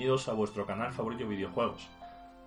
[0.00, 1.86] bienvenidos a vuestro canal favorito de videojuegos.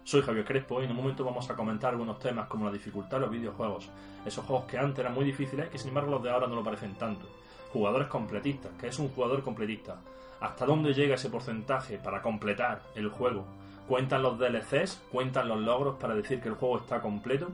[0.03, 3.17] Soy Javier Crespo y en un momento vamos a comentar algunos temas como la dificultad
[3.17, 3.90] de los videojuegos,
[4.26, 6.56] esos juegos que antes eran muy difíciles y que sin embargo los de ahora no
[6.56, 7.28] lo parecen tanto.
[7.71, 9.97] Jugadores completistas, ¿qué es un jugador completista?
[10.39, 13.46] ¿Hasta dónde llega ese porcentaje para completar el juego?
[13.88, 15.04] ¿Cuentan los DLCs?
[15.12, 17.49] ¿Cuentan los logros para decir que el juego está completo?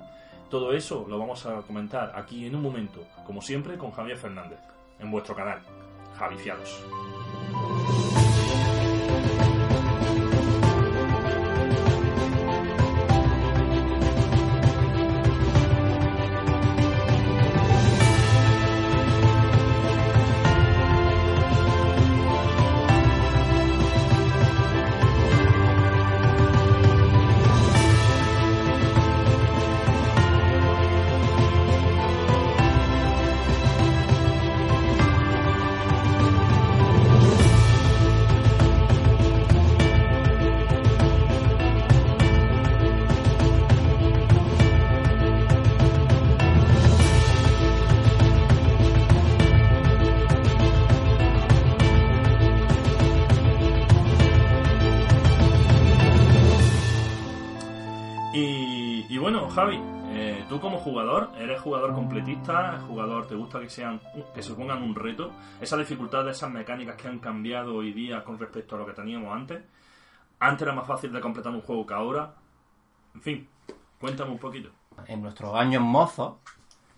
[0.49, 4.59] Todo eso lo vamos a comentar aquí en un momento, como siempre con Javier Fernández,
[4.97, 5.59] en vuestro canal,
[6.17, 6.85] Javiciados.
[59.59, 59.77] Javi,
[60.11, 63.99] eh, tú como jugador, eres jugador completista, jugador, te gusta que sean
[64.33, 68.23] que se pongan un reto, esa dificultad de esas mecánicas que han cambiado hoy día
[68.23, 69.61] con respecto a lo que teníamos antes.
[70.39, 72.35] Antes era más fácil de completar un juego que ahora.
[73.13, 73.49] En fin,
[73.99, 74.69] cuéntame un poquito.
[75.07, 76.35] En nuestros años mozos,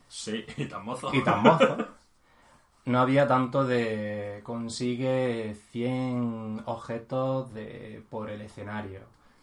[0.08, 1.10] Sí, y tan mozo.
[1.14, 1.84] y tan mozos,
[2.86, 9.00] no había tanto de consigue 100 objetos de, por el escenario,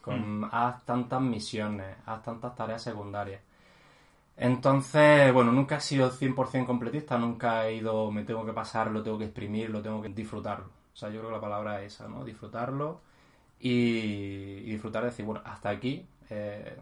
[0.08, 3.40] con haz tantas misiones, haz tantas tareas secundarias.
[4.36, 9.02] Entonces, bueno, nunca he sido 100% completista, nunca he ido, me tengo que pasar, lo
[9.02, 10.66] tengo que exprimir, lo tengo que disfrutarlo.
[10.66, 12.24] O sea, yo creo que la palabra es esa, ¿no?
[12.24, 13.00] Disfrutarlo
[13.60, 16.06] y, y disfrutar de decir, bueno, hasta aquí.
[16.30, 16.76] eh,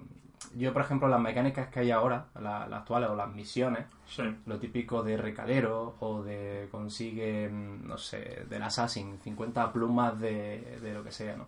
[0.55, 4.23] yo, por ejemplo, las mecánicas que hay ahora, la- las actuales o las misiones, Sí.
[4.47, 10.79] lo típico de recadero o de consigue, mm, no sé, del Assassin, 50 plumas de,
[10.83, 11.47] de lo que sea, ¿no?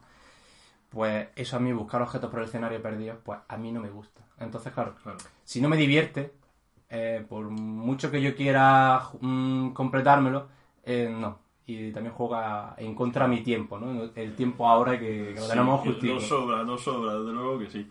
[0.91, 3.91] Pues eso a mí, buscar objetos por el escenario perdidos, pues a mí no me
[3.91, 4.23] gusta.
[4.41, 5.19] Entonces, claro, Claro.
[5.45, 6.33] si no me divierte,
[6.89, 10.49] eh, por mucho que yo quiera mm, completármelo,
[10.85, 11.39] eh, no.
[11.67, 14.09] Y también juega en contra de mi tiempo, ¿no?
[14.15, 16.15] El tiempo ahora que, que lo Sí, tenemos que justito.
[16.15, 17.91] No sobra, no sobra, desde luego que sí.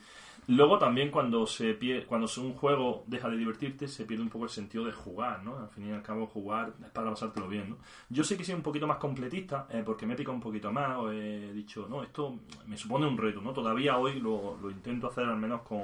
[0.50, 4.46] Luego también cuando se pie- cuando un juego deja de divertirte, se pierde un poco
[4.46, 5.58] el sentido de jugar, ¿no?
[5.58, 7.78] Al fin y al cabo jugar es para pasártelo bien, ¿no?
[8.10, 10.72] Yo sé que soy un poquito más completista, eh, porque me he picado un poquito
[10.72, 13.52] más, o he dicho, no, esto me supone un reto, ¿no?
[13.52, 15.84] Todavía hoy lo, lo intento hacer al menos con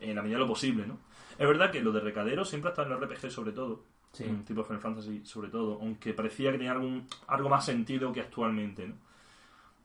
[0.00, 0.96] en la medida de lo posible, ¿no?
[1.38, 4.24] Es verdad que lo de recadero siempre está en el RPG sobre todo, Sí.
[4.24, 8.20] en tipo Final Fantasy sobre todo, aunque parecía que tenía algún, algo más sentido que
[8.22, 8.94] actualmente, ¿no?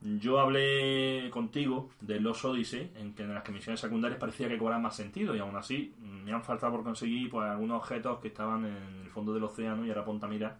[0.00, 4.82] Yo hablé contigo de los Odyssey, en que en las misiones secundarias parecía que cobraban
[4.82, 8.28] más sentido, y aún así mm, me han faltado por conseguir pues algunos objetos que
[8.28, 10.58] estaban en el fondo del océano y ahora ponte a mirar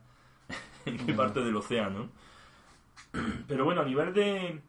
[0.87, 2.09] en qué parte del océano.
[3.49, 4.61] Pero bueno, a nivel de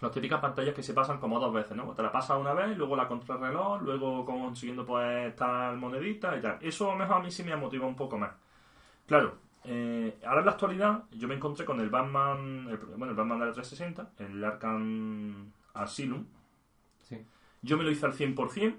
[0.00, 1.92] las típicas pantallas que se pasan como dos veces, ¿no?
[1.94, 6.58] Te la pasas una vez, luego la contrarreloj, luego consiguiendo pues tal monedita y tal.
[6.60, 8.32] Eso a lo mejor a mí sí me ha motivado un poco más.
[9.06, 13.14] Claro, eh, ahora en la actualidad yo me encontré con el Batman, el, bueno, el
[13.16, 16.24] Batman de la 360, el Arkham Asylum.
[17.02, 17.18] Sí.
[17.62, 18.76] Yo me lo hice al 100%,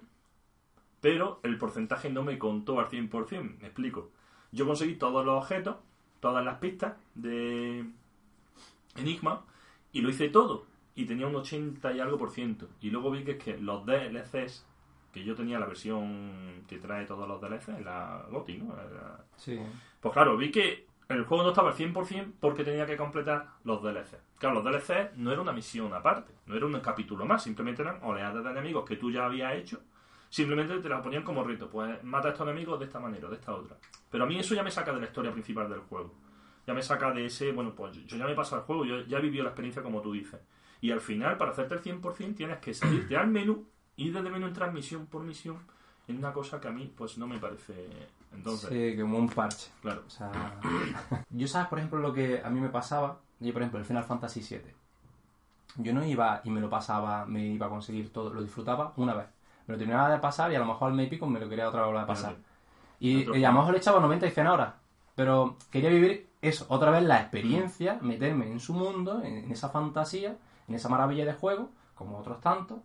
[1.02, 3.60] pero el porcentaje no me contó al 100%.
[3.60, 4.12] Me explico.
[4.52, 5.78] Yo conseguí todos los objetos,
[6.20, 7.86] todas las pistas de
[8.96, 9.44] Enigma
[9.92, 10.66] y lo hice todo.
[10.96, 12.70] Y tenía un 80 y algo por ciento.
[12.80, 14.66] Y luego vi que es que los DLCs,
[15.12, 18.76] que yo tenía la versión que trae todos los DLCs, la GOTY, ¿no?
[18.76, 19.60] La- Sí.
[20.06, 23.82] Pues claro, vi que el juego no estaba al 100% porque tenía que completar los
[23.82, 24.20] DLC.
[24.38, 28.04] Claro, los DLC no era una misión aparte, no era un capítulo más, simplemente eran
[28.04, 29.82] oleadas de enemigos que tú ya habías hecho.
[30.30, 33.34] Simplemente te las ponían como reto, pues mata a estos enemigos de esta manera, de
[33.34, 33.78] esta otra.
[34.12, 36.14] Pero a mí eso ya me saca de la historia principal del juego.
[36.68, 39.00] Ya me saca de ese, bueno, pues yo ya me he pasado el juego, yo
[39.08, 40.40] ya he vivido la experiencia como tú dices.
[40.82, 44.46] Y al final, para hacerte el 100%, tienes que salirte al menú, ir desde menú
[44.46, 45.58] en transmisión por misión,
[46.08, 47.90] en una cosa que a mí, pues no me parece.
[48.36, 49.70] Entonces, Sí, como un parche.
[49.82, 50.04] claro.
[50.06, 50.32] O sea,
[51.30, 54.04] yo sabes, por ejemplo, lo que a mí me pasaba, yo por ejemplo, el Final
[54.04, 54.74] Fantasy VII,
[55.78, 59.14] yo no iba y me lo pasaba, me iba a conseguir todo, lo disfrutaba una
[59.14, 59.28] vez.
[59.68, 61.50] Me lo terminaba de pasar y a lo mejor al mes y pico me lo
[61.50, 62.36] quería otra vez a pasar.
[63.00, 64.74] Y, y a lo mejor le echaba 90 y 100 horas.
[65.16, 69.70] Pero quería vivir eso, otra vez la experiencia, meterme en su mundo, en, en esa
[69.70, 70.38] fantasía,
[70.68, 72.78] en esa maravilla de juego, como otros tantos,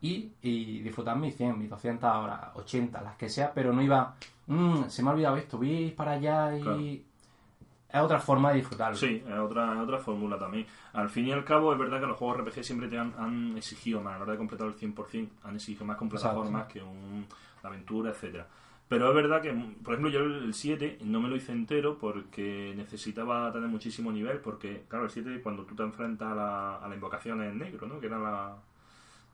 [0.00, 4.14] y, y disfrutar mis 100, mis 200 horas, 80, las que sea, pero no iba,
[4.52, 6.60] "Mm, se me ha olvidado esto, voy a ir para allá y...
[6.62, 6.80] Claro.
[6.80, 8.96] es otra forma de disfrutarlo.
[8.96, 10.66] Sí, es otra, es otra fórmula también.
[10.92, 13.56] Al fin y al cabo, es verdad que los juegos RPG siempre te han, han
[13.56, 16.82] exigido más, a la hora de completar el 100%, han exigido más con plataformas que
[16.82, 17.26] un,
[17.62, 18.46] la aventura, etcétera
[18.88, 19.52] Pero es verdad que,
[19.82, 24.38] por ejemplo, yo el 7 no me lo hice entero porque necesitaba tener muchísimo nivel,
[24.40, 27.86] porque, claro, el 7 cuando tú te enfrentas a la, a la invocación en negro,
[27.86, 28.00] ¿no?
[28.00, 28.56] Que era la...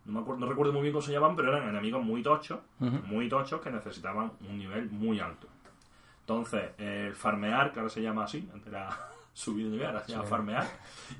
[0.08, 2.58] No, me acuerdo, no recuerdo muy bien cómo se llamaban, pero eran enemigos muy tochos,
[2.80, 5.46] muy tochos que necesitaban un nivel muy alto.
[6.20, 8.88] Entonces, el farmear, que ahora se llama así, antes era
[9.32, 10.30] subir de nivel, ahora se llama Sí.
[10.30, 10.66] farmear.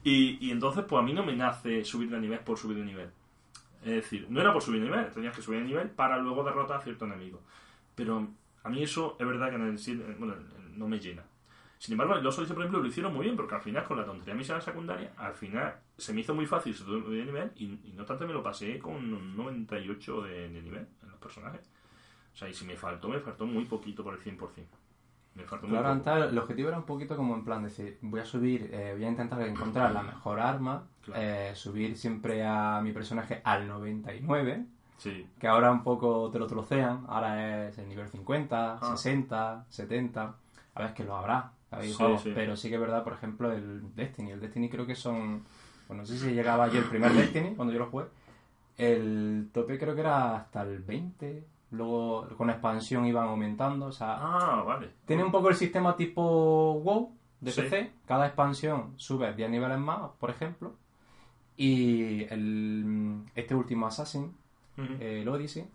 [0.05, 2.85] Y, y entonces, pues a mí no me nace subir de nivel por subir de
[2.85, 3.11] nivel.
[3.83, 6.43] Es decir, no era por subir de nivel, tenías que subir de nivel para luego
[6.43, 7.41] derrotar a cierto enemigo.
[7.95, 8.27] Pero
[8.65, 10.35] a mí eso es verdad que en el, bueno,
[10.77, 11.23] no me llena.
[11.79, 14.05] Sin embargo, los Odyssey, por ejemplo, lo hicieron muy bien, porque al final, con la
[14.05, 17.65] tontería de misiones secundarias, al final se me hizo muy fácil subir de nivel y,
[17.89, 21.61] y no obstante me lo pasé con un 98 de, de nivel en los personajes.
[22.35, 24.39] O sea, y si me faltó, me faltó muy poquito por el 100%.
[25.35, 26.17] Me faltó muy Claro, poco.
[26.25, 29.09] el objetivo era un poquito como en plan decir, voy a subir, eh, voy a
[29.09, 31.23] intentar encontrar la mejor arma, Claro.
[31.23, 34.65] eh, subir siempre a mi personaje al 99,
[34.97, 38.97] Sí, que ahora un poco te lo trocean, ahora es el nivel 50, Ah.
[38.97, 40.35] 60, 70,
[40.75, 41.93] a ver que lo habrá, Sí,
[42.23, 42.33] sí.
[42.35, 45.43] pero sí que es verdad, por ejemplo, el Destiny, el Destiny creo que son,
[45.87, 48.07] pues no sé si llegaba yo el primer Destiny, cuando yo lo jugué,
[48.79, 54.17] el tope creo que era hasta el 20, luego con expansión iban aumentando, o sea,
[54.19, 54.91] Ah, vale.
[55.07, 57.61] tiene un poco el sistema tipo WoW de Sí.
[57.63, 57.93] PC.
[58.07, 60.75] Cada expansión sube 10 niveles más, por ejemplo.
[61.57, 64.33] Y el, este último Assassin,
[65.01, 65.67] el Odyssey,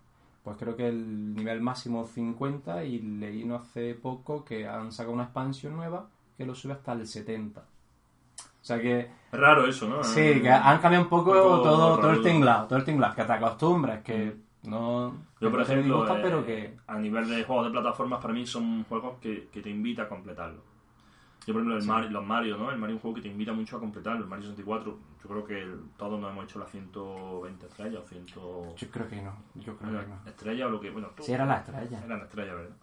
[0.43, 5.13] pues creo que el nivel máximo 50 y leí no hace poco que han sacado
[5.13, 6.07] una expansión nueva
[6.37, 7.61] que lo sube hasta el 70.
[7.61, 10.03] O sea que Es raro eso, ¿no?
[10.03, 13.33] sí, que han cambiado un poco todo, todo el tinglado, todo el tinglado, que te
[13.33, 17.71] acostumbras, que no Yo, por ejemplo, disgusta, eh, pero que a nivel de juegos de
[17.71, 20.72] plataformas, para mí son juegos que, que te invita a completarlo.
[21.45, 22.71] Yo, por ejemplo, el Mario, los Mario, ¿no?
[22.71, 24.21] El Mario es un juego que te invita mucho a completarlo.
[24.23, 28.07] El Mario 64, yo creo que el- todos nos hemos hecho las 120 estrellas o
[28.07, 28.25] 100...
[28.27, 30.19] yo creo que no, yo creo que no.
[30.29, 30.89] estrellas o lo que...
[30.89, 32.01] Bueno, tú- Sí, era la estrella.
[32.05, 32.75] Eran estrellas, ¿verdad?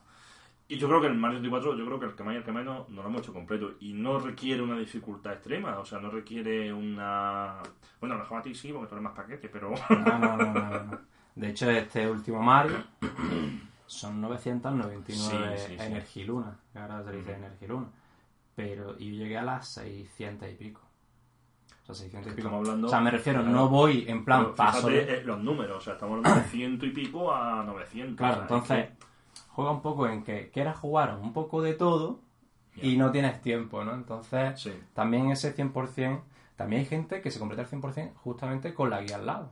[0.69, 2.45] Y yo creo que el Mario 64, yo creo que el que más y el
[2.45, 3.73] que menos no lo hemos hecho completo.
[3.81, 7.57] Y no requiere una dificultad extrema, o sea, no requiere una...
[7.99, 9.71] Bueno, a lo mejor a ti sí, porque tú eres más paquete, pero...
[9.91, 10.99] No, no, no, no, no.
[11.35, 12.77] De hecho, este último Mario
[13.87, 15.85] son 999 Sí, sí, sí.
[15.87, 17.33] Energiluna, ahora se dice.
[17.33, 17.87] Energiluna.
[18.61, 20.81] Pero yo llegué a las 600 y pico.
[21.83, 22.49] O sea, 600 y pico.
[22.49, 23.55] Estamos hablando- o sea, me refiero, Claro.
[23.57, 26.47] no voy en plan Pero paso fíjate eh, los números, o sea, estamos hablando de
[26.49, 28.17] ciento y pico a 900.
[28.17, 29.07] Claro, o sea, entonces es
[29.49, 32.21] juega un poco en que quieras jugar un poco de todo
[32.77, 33.95] y no tienes tiempo, ¿no?
[33.95, 34.73] Entonces, sí.
[34.95, 36.23] también ese 100%,
[36.57, 39.51] también hay gente que se completa el 100% justamente con la guía al lado.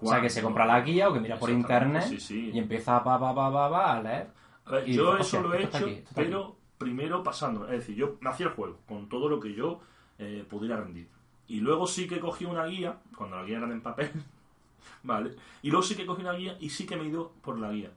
[0.00, 2.50] O sea, que se compra la guía o que mira por internet sí, sí.
[2.52, 4.26] y empieza pa, pa, pa, pa, pa, a leer.
[4.66, 7.64] A ver, yo dices, eso "Hostia, lo he hecho, aquí, pero primero pasando.
[7.66, 9.80] Es decir, yo me hacía el juego con todo lo que yo
[10.18, 11.08] eh, pudiera rendir.
[11.46, 14.10] Y luego sí que cogí una guía, cuando la guía era en papel,
[15.02, 15.34] ¿vale?
[15.62, 17.70] Y luego sí que cogí una guía y sí que me he ido por la
[17.70, 17.90] guía.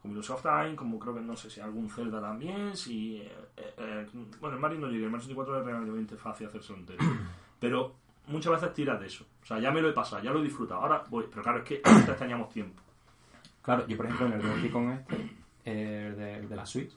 [0.00, 3.18] Como Microsoft Time, como creo que no sé si algún Zelda también, si...
[3.18, 4.06] eh, eh, eh,
[4.40, 7.04] bueno, el Mario no llegué, el Mario 64 es relativamente fácil hacerse entero.
[7.60, 7.94] Pero
[8.26, 9.24] muchas veces tiras de eso.
[9.42, 10.80] O sea, ya me lo he pasado, ya lo he disfrutado.
[10.80, 12.82] Ahora voy, pero claro, es que antes teníamos tiempo.
[13.62, 16.92] Claro, yo por ejemplo en el Donkey Kong este, el de, el de la Switch.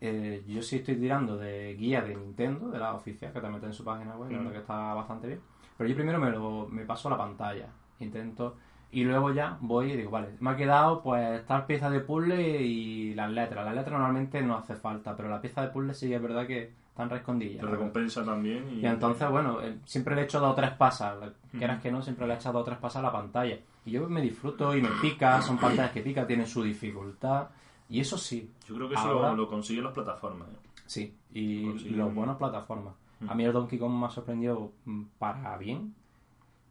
[0.00, 3.68] Eh, yo sí estoy tirando de guía de Nintendo, de la oficial, que te meten
[3.70, 4.40] en su página web, la Mm.
[4.40, 5.40] verdad que está bastante bien.
[5.76, 7.66] Pero yo primero me, lo, me paso la pantalla,
[8.00, 8.56] intento,
[8.90, 12.62] y luego ya voy y digo, vale, me ha quedado pues tal pieza de puzzle
[12.62, 13.64] y las letras.
[13.64, 16.70] Las letras normalmente no hace falta, pero la pieza de puzzle sí es verdad que
[16.88, 17.60] están rescondillas.
[17.60, 18.64] Te recompensa también.
[18.72, 21.16] Y, Y entonces, bueno, eh, siempre le he hecho dos o tres pasas.
[21.56, 23.58] Quieras que no, siempre le he echado dos o tres pasas a la pantalla.
[23.84, 27.48] Y yo me disfruto y me pica, son pantallas que pica, tienen su dificultad.
[27.88, 30.48] Y eso sí, Yo creo que eso Ahora- lo, lo consiguen las plataformas.
[30.48, 30.80] ¿eh?
[30.86, 31.14] sí.
[31.32, 32.94] Y los un- buenas plataformas.
[33.20, 33.30] Mm.
[33.30, 35.94] A mí el Donkey Kong me ha sorprendido mm, para bien.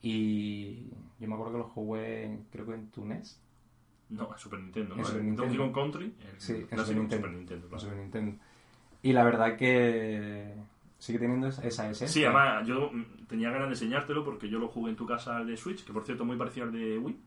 [0.02, 3.40] Y yo me acuerdo que lo jugué, creo que en Túnez,
[4.10, 4.96] No, en Super Nintendo.
[4.96, 5.36] En.
[5.36, 7.16] Donkey Kong Country, el Sí, en Super Nintendo.
[7.28, 7.82] Super Nintendo, claro.
[7.82, 8.38] Super Nintendo.
[9.04, 10.54] Y la verdad que
[11.00, 12.08] sigue teniendo esa esencia.
[12.08, 15.44] Sí, además yo mm, tenía ganas de enseñártelo porque yo lo jugué en tu casa
[15.44, 17.18] de Switch, que por cierto es muy parecido al de Wii.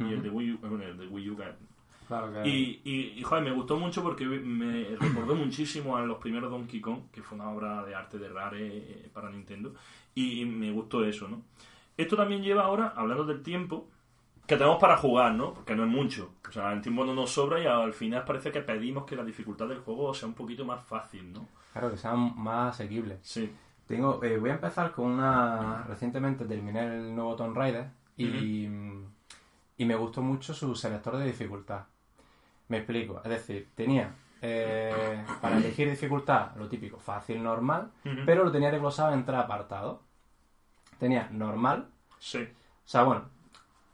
[0.00, 1.36] Y el de Wii U, bueno, el de Wii U
[2.06, 6.50] Claro Y, y, y, joder, me gustó mucho porque me recordó muchísimo a los primeros
[6.50, 9.74] Donkey Kong, que fue una obra de arte de Rare eh, para Nintendo,
[10.14, 11.42] y me gustó eso, ¿no?
[11.96, 13.88] Esto también lleva ahora, hablando del tiempo,
[14.46, 15.54] que tenemos para jugar, ¿no?
[15.54, 16.34] Porque no es mucho.
[16.48, 19.24] O sea, el tiempo no nos sobra y al final parece que pedimos que la
[19.24, 21.48] dificultad del juego sea un poquito más fácil, ¿no?
[21.72, 23.18] Claro, que sean más asequibles.
[23.22, 23.50] Sí.
[23.86, 25.84] Tengo, eh, voy a empezar con una.
[25.84, 28.68] Recientemente terminé el nuevo Tomb Raider y,
[29.76, 31.84] y me gustó mucho su selector de dificultad.
[32.68, 33.20] Me explico.
[33.24, 37.90] Es decir, tenía eh, para elegir dificultad, lo típico, fácil, normal,
[38.26, 40.00] pero lo tenía desglosado en tres apartados.
[40.98, 42.38] Tenía normal, Sí.
[42.38, 43.24] o sea, bueno,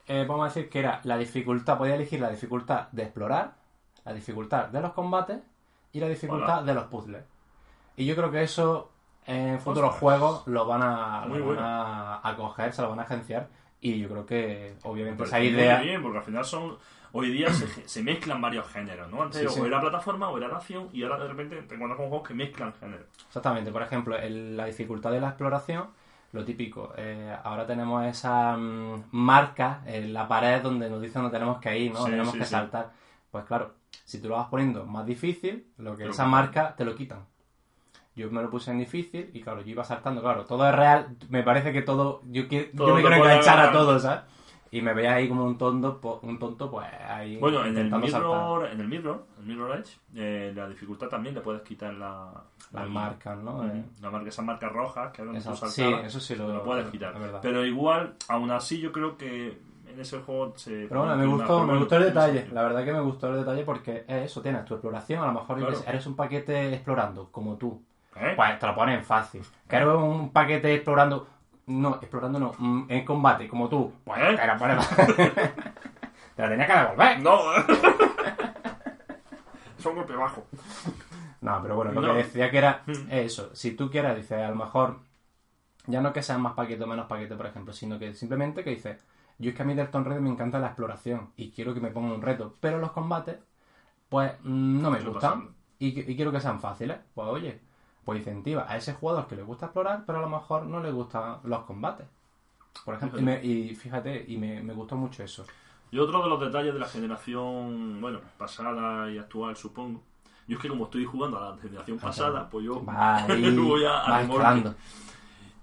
[0.06, 3.54] eh, vamos a decir que era la dificultad, podía elegir la dificultad de explorar,
[4.04, 5.40] la dificultad de los combates
[5.92, 6.62] y la dificultad Hola.
[6.66, 7.24] de los puzzles.
[7.96, 8.90] Y yo creo que eso
[9.26, 10.00] en futuros Ostras.
[10.00, 11.60] juegos lo van a, lo bueno.
[11.60, 13.48] van a, a coger, se lo van a agenciar.
[13.80, 15.78] Y yo creo que, obviamente, Me esa idea.
[15.78, 16.76] Muy bien, porque al final son.
[17.12, 19.22] Hoy día se, se mezclan varios géneros, ¿no?
[19.22, 19.60] Antes Sí, sí.
[19.60, 22.28] o era plataforma o era de acción y ahora de repente te encuentras con juegos
[22.28, 23.06] que mezclan géneros.
[23.26, 25.88] Exactamente, por ejemplo, el- la dificultad de la exploración,
[26.32, 31.36] lo típico, eh, ahora tenemos esa mm, marca en la pared donde nos dicen dónde
[31.36, 32.04] tenemos que ir, ¿no?
[32.04, 32.90] Sí, tenemos que saltar.
[33.32, 33.74] Pues claro,
[34.04, 37.24] si tú lo vas poniendo más difícil, lo que esa marca te lo quitan.
[38.16, 41.16] Yo me lo puse en difícil y claro, yo iba saltando, claro, todo es real,
[41.28, 44.20] me parece que todo, yo, qui- Todo yo me quiero enganchar a todo, ¿sabes?
[44.72, 48.20] Y me veía ahí como un tonto, un tonto pues ahí Bueno, en el saltar.
[48.20, 52.30] Mirror, en el Mirror, el Mirror Edge, eh, la dificultad también le puedes quitar la,
[52.72, 53.56] Las la- marcas, ¿no?
[53.56, 53.64] Ujú.
[53.66, 57.14] Eh, La marca, esas marcas rojas que saltabas, Sí, eso sí lo- lo puedes quitar.
[57.42, 59.58] Pero igual, aún así, yo creo que
[59.88, 60.86] en ese juego se.
[60.88, 62.46] Pero bueno, me gustó, me gustó el detalle.
[62.52, 65.32] La verdad que me gustó el detalle porque es eso, tienes tu exploración, a lo
[65.32, 65.74] mejor Claro.
[65.84, 67.82] eres un paquete explorando, como tú.
[68.14, 68.34] ¿Eh?
[68.36, 69.42] Pues te lo ponen fácil.
[69.68, 71.26] Que eres un paquete explorando.
[71.70, 73.92] No, explorando no, mm, en combate, como tú.
[74.04, 74.38] Pues ¿Eh?
[74.46, 74.78] lo ponen
[76.36, 77.20] Te lo tenías que devolver.
[77.22, 77.52] No,
[79.78, 80.44] es un golpe bajo.
[81.40, 82.12] No, pero bueno, lo No.
[82.12, 83.10] que decía que era Mm.
[83.10, 83.54] eso.
[83.54, 84.98] Si tú quieres, dices, a lo mejor,
[85.86, 88.70] ya no que sean más paquete o menos paquete, por ejemplo, sino que simplemente que
[88.70, 89.04] dices,
[89.38, 91.80] yo es que a mí del Tomb Raider me encanta la exploración y quiero que
[91.80, 93.38] me pongan un reto, pero los combates,
[94.08, 96.98] pues mm, no me gustan y, y quiero que sean fáciles.
[97.14, 97.60] Pues oye,
[98.04, 100.90] pues incentiva a ese jugador que le gusta explorar, pero a lo mejor no le
[100.90, 102.06] gustan los combates.
[102.84, 105.44] Por ejemplo, y, me- y fíjate, y me, me gustó mucho eso.
[105.90, 110.02] Y otro de los detalles de la generación, bueno, pasada y actual, supongo.
[110.46, 114.74] Yo es que como estoy jugando a la generación pasada, pues yo ahí, voy a.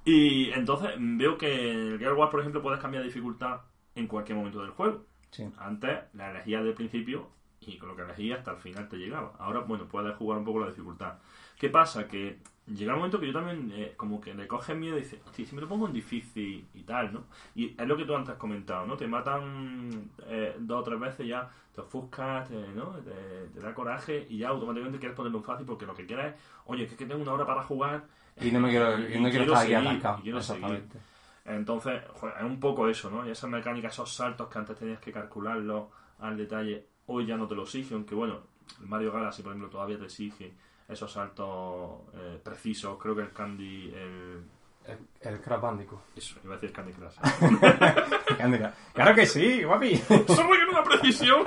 [0.06, 3.62] Y entonces veo que en el Gear Wars, por ejemplo, puedes cambiar dificultad
[3.96, 5.03] en cualquier momento del juego.
[5.32, 5.50] Sí.
[5.58, 7.27] Antes la elegías del principio
[7.67, 9.33] y con lo que elegías hasta el final te llegaba.
[9.39, 11.15] Ahora, bueno, puedes jugar un poco la dificultad.
[11.57, 12.07] ¿Qué pasa?
[12.07, 15.19] Que llega un momento que yo también, eh, como que le coges miedo y dices,
[15.25, 17.24] hostia, si me lo pongo en difícil y tal, ¿no?
[17.55, 18.95] Y es lo que tú antes has comentado, ¿no?
[18.97, 22.91] Te matan eh, dos o tres veces ya te ofuscas, te, ¿no?
[22.97, 26.33] Te, te da coraje y ya automáticamente quieres ponerlo en fácil porque lo que quieres
[26.33, 28.05] es, oye, es que tengo una hora para jugar.
[28.39, 30.19] Y no me quiero, y no quiero estar aquí seguir, atascado.
[30.19, 30.63] y quiero seguir.
[30.63, 31.00] Exactamente.
[31.45, 33.25] Entonces, joder, es un poco eso, ¿no?
[33.25, 35.86] Y esas mecánicas, esos saltos que antes tenías que calcularlos
[36.19, 38.42] al detalle, hoy ya no te lo exige, aunque bueno,
[38.80, 40.54] el Mario Galaxy, por ejemplo, todavía te exige
[40.88, 42.98] esos saltos eh, precisos.
[43.02, 44.44] Creo que el Candy, el...
[44.86, 46.00] El, el Crash Bandicoot.
[46.16, 47.16] Eso, iba a decir Candy Crush.
[48.42, 49.98] Anda, claro que sí, guapi.
[49.98, 51.46] ¡Solo que una precisión!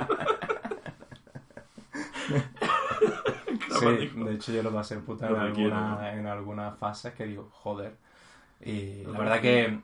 [3.79, 6.07] Sí, de hecho yo lo pasé puta en, que quiero, alguna, ¿no?
[6.07, 7.95] en algunas fases que digo, joder.
[8.63, 9.79] Y la verdad que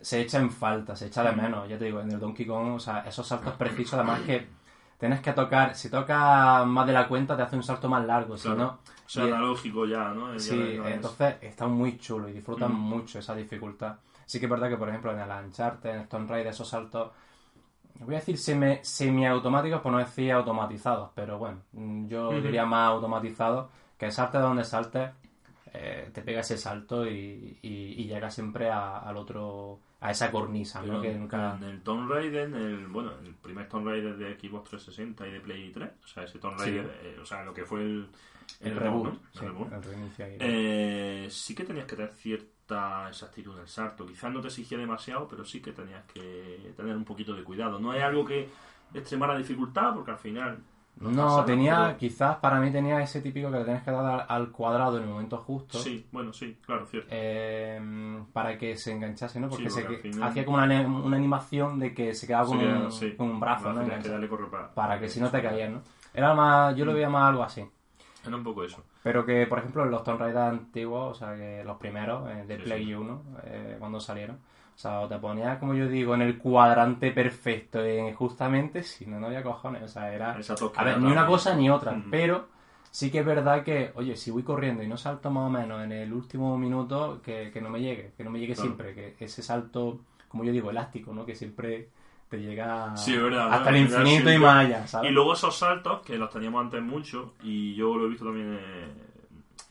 [0.00, 1.66] se echa en falta, se echa de menos.
[1.66, 4.57] Ya te digo, en el Donkey Kong, o sea, esos saltos precisos, además que
[4.98, 8.36] tienes que tocar, si tocas más de la cuenta te hace un salto más largo,
[8.36, 8.78] si no...
[9.06, 10.32] O sea, analógico ya, ¿no?
[10.34, 12.78] Ya Sí, no entonces está muy chulo y disfrutan Mm.
[12.80, 13.96] mucho esa dificultad.
[14.26, 16.68] Sí que es verdad que, por ejemplo, en el Uncharted, en el Tomb Raider, esos
[16.68, 17.10] saltos,
[18.00, 22.88] voy a decir semi- semi-automáticos, por no decir automatizados, pero bueno, mm, yo diría más
[22.90, 25.10] automatizados, que salte donde saltes,
[25.72, 30.30] eh, te pega ese salto y, y, y llega siempre a- al otro, a esa
[30.30, 31.00] cornisa, ¿no?
[31.02, 31.56] Que nunca...
[31.56, 35.32] En el Tomb Raider, en el, bueno, el primer Tomb Raider de Xbox 360 y
[35.32, 36.64] de Play 3, o sea, ese Tomb Sí.
[36.70, 38.08] Raider, eh, o sea, lo que fue el,
[38.60, 39.30] El, reboot, reboot, ¿no?
[39.32, 40.20] sí, El reboot.
[40.20, 40.36] el.
[40.40, 44.06] Eh, sí que tenías que tener cierta exactitud en el salto.
[44.06, 47.78] Quizás no te exigía demasiado, pero sí que tenías que tener un poquito de cuidado.
[47.80, 48.48] No es algo que
[48.94, 50.58] extremara dificultad, porque al final.
[51.00, 54.50] No, tenía, pero- quizás para mí tenía ese típico que le tienes que dar al-
[54.50, 55.78] cuadrado en el momento justo.
[55.78, 57.08] Sí, bueno, sí, claro, cierto.
[57.10, 59.48] eh, para que se enganchase, ¿no?
[59.48, 62.58] Porque Sí, se porque final- hacía como una, una animación de que se quedaba con,
[62.58, 63.12] un, sí.
[63.16, 63.84] con un brazo, ¿no?
[63.84, 65.82] Que darle para, Para que si no te caías, ¿no?
[66.14, 67.64] Era más, yo lo veía más algo así.
[68.26, 68.82] Era un poco eso.
[69.02, 72.44] Pero que, por ejemplo, en los Tomb Raider antiguos, o sea, que los primeros, eh,
[72.46, 72.94] de Sí, Play sí.
[72.94, 74.38] 1, eh, cuando salieron,
[74.78, 79.06] o sea, o te ponías, como yo digo, en el cuadrante perfecto, eh, justamente, si
[79.06, 80.32] no, no había cojones, o sea, era...
[80.76, 82.46] A ver, ni una cosa ni otra, pero
[82.90, 85.82] sí que es verdad que, oye, si voy corriendo y no salto más o menos
[85.82, 88.70] en el último minuto, que, que no me llegue, que no me llegue Claro.
[88.70, 91.26] siempre, que ese salto, como yo digo, elástico, ¿no?
[91.26, 91.88] Que siempre
[92.30, 95.10] te llega Sí, es verdad, hasta el infinito y más allá, ¿sabes?
[95.10, 98.58] Y luego esos saltos, que los teníamos antes mucho, y yo lo he visto también.
[98.60, 99.07] eh,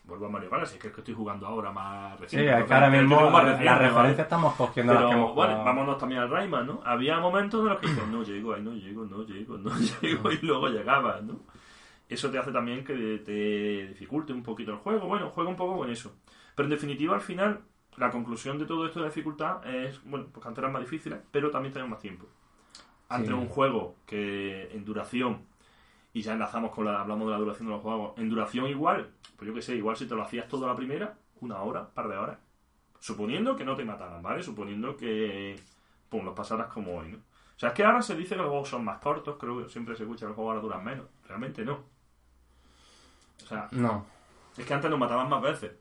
[0.08, 2.60] vuelvo a Mario Galaxy, es que es que estoy jugando ahora más Sí, reciente.
[2.60, 3.76] es que ahora mismo la ¿vale?
[3.80, 5.66] referencia estamos cogiendo las que Pero hemos bueno, jugado.
[5.66, 6.82] vámonos también al Rayman, ¿no?
[6.86, 9.72] Había momentos en los que dices, no llego, ahí no llego, no llego, no
[10.02, 11.40] llego, y luego llegabas, ¿no?
[12.10, 15.08] eso te hace también que te dificulte un poquito el juego.
[15.08, 16.16] Bueno, juega un poco con eso.
[16.56, 17.60] Pero en definitiva, al final,
[17.98, 21.52] la conclusión de todo esto de dificultad es, bueno, pues antes eran más difíciles, pero
[21.52, 22.26] también tenemos más tiempo.
[23.10, 23.34] Ante Sí.
[23.34, 25.42] un juego que en duración,
[26.18, 29.12] y ya enlazamos con la, hablamos de la duración de los juegos, en duración igual,
[29.36, 31.88] pues yo que sé, igual si te lo hacías todo a la primera, una hora,
[31.90, 32.38] par de horas.
[33.00, 34.42] Suponiendo que no te mataran, ¿vale?
[34.42, 35.56] Suponiendo que
[36.10, 37.18] pues, los pasaras como hoy, ¿no?
[37.18, 39.70] O sea, es que ahora se dice que los juegos son más cortos, creo que
[39.70, 41.06] siempre se escucha que los juegos ahora duran menos.
[41.28, 41.74] Realmente no.
[43.44, 44.06] O sea, No.
[44.58, 45.72] es que antes nos mataban más veces.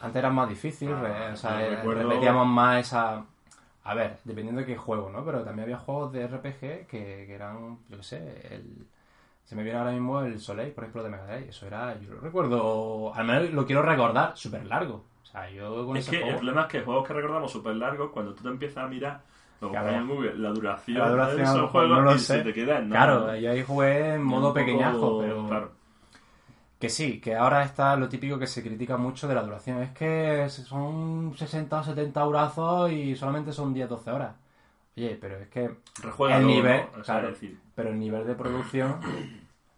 [0.00, 3.24] Antes era más difícil, Ah, o sea, eh, recuerdo- repetíamos más esa...
[3.84, 5.24] A ver, dependiendo de qué juego, ¿no?
[5.24, 8.86] Pero también había juegos de RPG que, que eran, yo qué sé, el...
[9.48, 11.48] Se me viene ahora mismo el Soleil, por ejemplo, de Mega Drive.
[11.48, 15.06] Eso era, yo lo recuerdo, al menos lo quiero recordar, súper largo.
[15.22, 18.10] O sea, yo con Es que el problema es que juegos que recordamos súper largos,
[18.10, 19.22] cuando tú te empiezas a mirar
[19.62, 19.88] lo Claro.
[19.88, 22.36] en Google, la duración, La duración, de esos mejor juegos no lo y sé.
[22.38, 23.06] se te queda en nada.
[23.06, 25.46] Claro, yo ahí jugué en modo poco- pequeñajo, pero...
[25.48, 25.70] Claro.
[26.78, 29.82] Que sí, que ahora está lo típico que se critica mucho de la duración.
[29.82, 34.36] Es que son 60 o 70 brazos y solamente son 10-12 horas.
[34.96, 37.00] Oye, pero es que el nivel, ¿no?
[37.00, 38.98] O sea, claro, decir, pero el nivel de producción,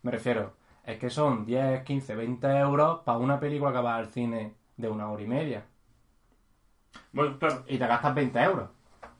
[0.03, 0.55] me refiero,
[0.87, 4.89] es que son 10, 15, 20 euros para una película que va al cine de
[4.89, 5.67] una hora y media.
[7.13, 8.71] bueno, claro, Y te gastas 20 euros.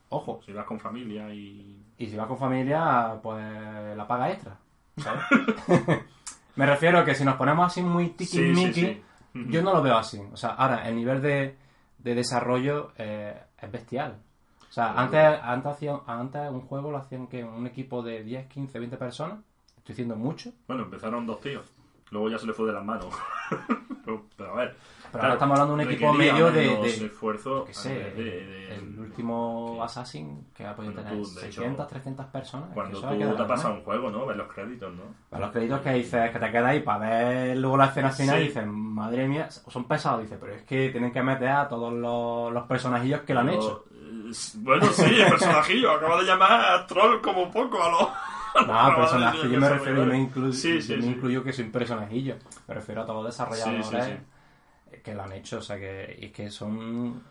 [0.09, 0.41] Ojo.
[0.47, 1.85] si vas con familia y...
[1.99, 4.57] Y si vas con familia, pues la paga extra.
[4.97, 5.25] ¿sabes?
[6.57, 9.03] me refiero a que si nos ponemos así muy Sí, sí.
[9.35, 10.23] Yo no lo veo así.
[10.33, 11.55] O sea, ahora, el nivel de,
[11.99, 14.23] de desarrollo eh, es bestial.
[14.71, 18.47] O sea, antes, antes, hacían- antes un juego lo hacían que un equipo de 10,
[18.47, 19.39] 15, 20 personas.
[19.79, 20.53] Estoy diciendo mucho.
[20.69, 21.67] Bueno, empezaron dos tíos.
[22.13, 23.07] Luego ya se le fue de las manos.
[24.05, 24.77] pero, pero a ver.
[25.13, 27.65] Pero ahora estamos hablando de un equipo medio de, de- esfuerzo.
[27.65, 31.29] qué sé, de- de- de- el último que- Assassin que ha podido Bueno, tener tú,
[31.35, 32.69] de 600, hecho, 300 personas.
[32.69, 33.65] que Cuando eso tú que te más.
[33.65, 34.27] un juego, ¿no?
[34.27, 35.03] Ves los créditos, ¿no?
[35.29, 38.37] Para los créditos que dices, que te quedas ahí para ver luego la escena final
[38.37, 38.43] Sí.
[38.43, 40.23] y dices, madre mía, son pesados.
[40.23, 43.49] Dice, pero es que tienen que meter a todos los, los personajillos que lo han
[43.51, 43.85] hecho.
[44.31, 45.91] Eh, Bueno, sí, el personajillo.
[45.93, 48.09] Acaba de llamar a Troll como poco a los.
[48.67, 51.09] No, personaje, yo me refiero, yo me incluyo, Sí, sí, yo me sí.
[51.11, 52.35] incluyo que soy un personajillo.
[52.67, 56.31] Me refiero a todos los desarrolladores sí, que lo han hecho, o sea, que, y
[56.31, 57.23] que son...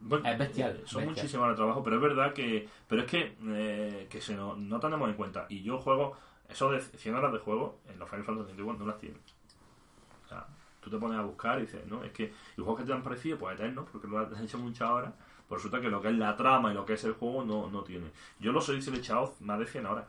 [0.00, 2.68] Bueno, Es bestial, eh, Son muchísimas de trabajo, pero es verdad que.
[2.86, 5.46] Pero es que, eh, que se no, no tenemos en cuenta.
[5.48, 6.16] Y yo juego.
[6.48, 9.16] Eso de 100 horas de juego en los Final Fantasy antiguos no las tiene.
[10.24, 10.46] O sea,
[10.80, 12.02] tú te pones a buscar y dices, ¿no?
[12.02, 14.90] Es que los juegos que te han parecido, pues eternos, porque lo has hecho muchas
[14.90, 15.12] horas.
[15.50, 17.68] Pues resulta que lo que es la trama y lo que es el juego no,
[17.68, 18.12] no tiene.
[18.38, 20.04] Yo los Odyssey le he echado más de 100 horas.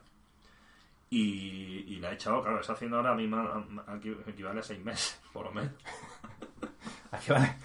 [1.10, 3.28] Y, y la he echado, claro, esa 100 horas a mí
[4.28, 5.72] equivale a 6 meses, por lo menos.
[7.12, 7.56] Aquí vale.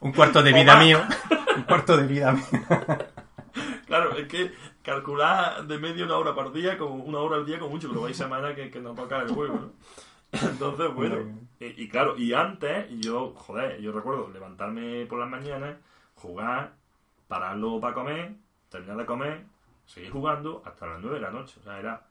[0.00, 1.04] Un cuarto de vida mío.
[1.56, 2.42] Un cuarto de vida mío.
[3.86, 4.50] Claro, es que
[4.82, 8.06] calcular de media una hora por día, como una hora al día con mucho, pero
[8.06, 9.72] hay semanas que, que no toca el juego, ¿no?
[10.32, 11.18] Entonces, bueno,
[11.60, 15.76] y, y claro, y antes yo, joder, yo recuerdo levantarme por las mañanas,
[16.16, 16.74] jugar,
[17.28, 18.34] pararlo para comer,
[18.68, 19.44] terminar de comer,
[19.86, 21.58] seguir jugando hasta las 9 de la noche.
[21.60, 22.06] O sea, era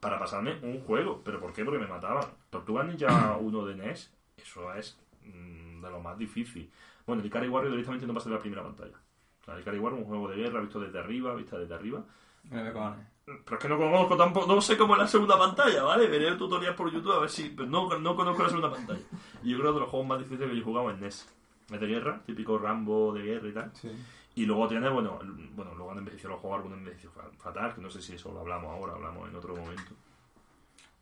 [0.00, 1.22] para pasarme un juego.
[1.24, 1.64] ¿Pero por qué?
[1.64, 2.24] Porque me mataban.
[2.50, 6.70] Tortuga Ninja 1 de NES, eso es mm, de lo más difícil.
[7.06, 8.96] Bueno, el Ikari Warrior directamente no pasa de la primera pantalla.
[9.40, 11.74] O sea, el Ikari Warrior es un juego de guerra visto desde arriba, vista desde
[11.74, 12.04] arriba.
[13.24, 16.08] Pero es que no conozco tampoco, no sé cómo es la segunda pantalla, ¿vale?
[16.08, 17.50] Veré el tutorial por YouTube a ver si.
[17.50, 19.04] Pero no, no conozco la segunda pantalla.
[19.44, 21.28] Y yo creo que de los juegos más difíciles que yo he jugado en NES.
[21.70, 23.72] Es de guerra, típico Rambo de guerra y tal.
[24.34, 25.18] Y luego tiene, bueno,
[25.54, 28.14] bueno luego han envejecido los juegos, algunos han envejecido fa- fatal, que no sé si
[28.14, 29.92] eso lo hablamos ahora, hablamos en otro momento.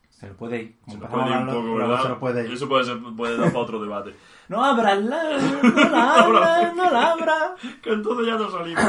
[0.09, 0.77] Se lo puede ir.
[0.89, 2.03] Se nos puede ir un poco, ¿verdad?
[2.03, 2.53] se lo puede ir.
[2.53, 4.15] Eso puede, ser, puede dar para otro debate.
[4.49, 5.23] No abras la...
[5.39, 7.53] No la abras, no la abras.
[7.83, 8.85] que entonces ya no salimos.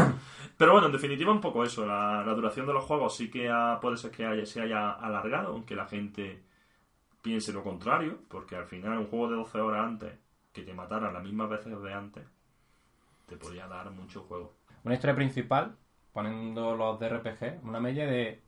[0.58, 1.86] Pero bueno, en definitiva, un poco eso.
[1.86, 4.89] La, la duración de los juegos sí que ha- puede ser que haya- se haya
[4.91, 6.41] alargado, aunque la gente
[7.21, 10.13] piense lo contrario, porque al final un juego de 12 horas antes,
[10.51, 12.23] que te mataran las mismas veces de antes,
[13.31, 14.53] te podía dar mucho juego.
[14.83, 15.77] Una historia principal,
[16.11, 18.41] poniendo los de RPG, una media de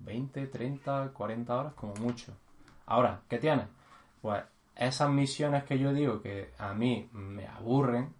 [0.00, 2.36] 20, 30, 40 horas como mucho.
[2.84, 3.66] Ahora, ¿qué tiene?
[4.20, 8.12] Pues esas misiones que yo digo que a mí me aburren,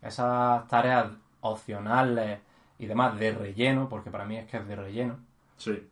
[0.00, 2.38] esas tareas opcionales
[2.78, 5.18] y demás de relleno, porque para mí es que es de relleno,
[5.56, 5.82] Sí,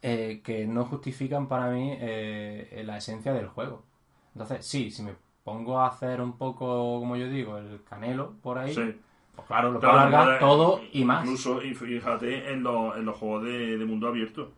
[0.00, 3.84] eh, que no justifican para mí eh, la esencia del juego.
[4.32, 5.14] Entonces, sí, si me
[5.46, 9.00] pongo a hacer un poco, como yo digo, el canelo por ahí, sí.
[9.34, 11.24] pues claro, lo puedo Claro, alargar todo y más.
[11.24, 14.52] Incluso, y fíjate en, los- en los juegos de, de mundo abierto.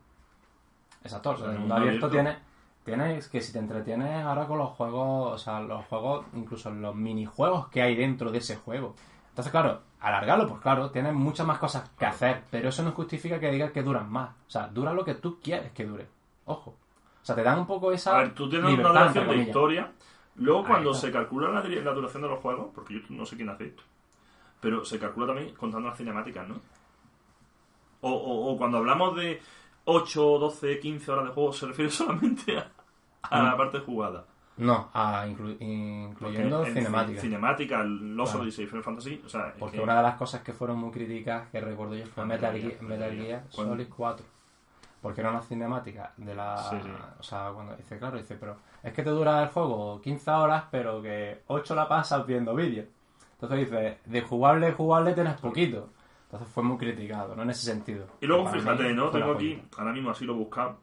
[1.03, 2.11] Exacto, o sea, En el mundo mundo abierto abierto.
[2.11, 2.39] tiene,
[2.85, 6.95] tienes que si te entretienes ahora con los juegos, o sea, los juegos, incluso los
[6.95, 8.95] minijuegos que hay dentro de ese juego.
[9.31, 13.39] Entonces, claro, alargarlo, pues claro, tienes muchas más cosas que hacer, pero eso no justifica
[13.41, 14.31] que digas que duran más.
[14.49, 16.07] O sea, dura lo que tú quieres que dure.
[16.47, 16.71] Ojo.
[17.23, 18.17] O sea, te dan un poco esa.
[18.17, 19.93] A ver, tú tienes libertad, una duración de historia.
[20.39, 23.49] Luego, cuando se calcula la, la duración de los juegos, porque yo no sé quién
[23.49, 23.83] hace esto,
[24.61, 26.57] pero se calcula también contando las cinemáticas, ¿no?
[28.01, 29.41] O, o- o cuando hablamos de
[29.85, 32.71] 8, 12, 15 horas de juego, se refiere solamente a,
[33.23, 33.57] a la Mm.
[33.59, 34.25] parte jugada.
[34.59, 37.21] No, a inclu- incluyendo en cinemática.
[37.21, 38.43] Cinemática, Los Claro.
[38.45, 41.49] Odyssey, Final Fantasy, o sea, Porque que- una de las cosas que fueron muy críticas
[41.51, 43.45] que recuerdo yo fue Metal, Gear, Metal Gear.
[43.51, 44.27] Solid 4.
[45.01, 46.57] Porque era una cinemática de la.
[46.71, 46.91] Sí, sí.
[47.21, 50.65] O sea, cuando dice, claro, dice, pero es que te dura el juego 15 horas,
[50.71, 52.87] pero que 8 la pasas viendo vídeos.
[53.35, 55.91] Entonces dice, de jugable, jugable tienes poquito.
[56.25, 57.43] Entonces fue muy criticado, ¿no?
[57.45, 58.07] En ese sentido.
[58.21, 59.11] Y luego, fíjate, ¿no?
[59.11, 60.79] Tengo aquí, ahora mismo así lo he buscado,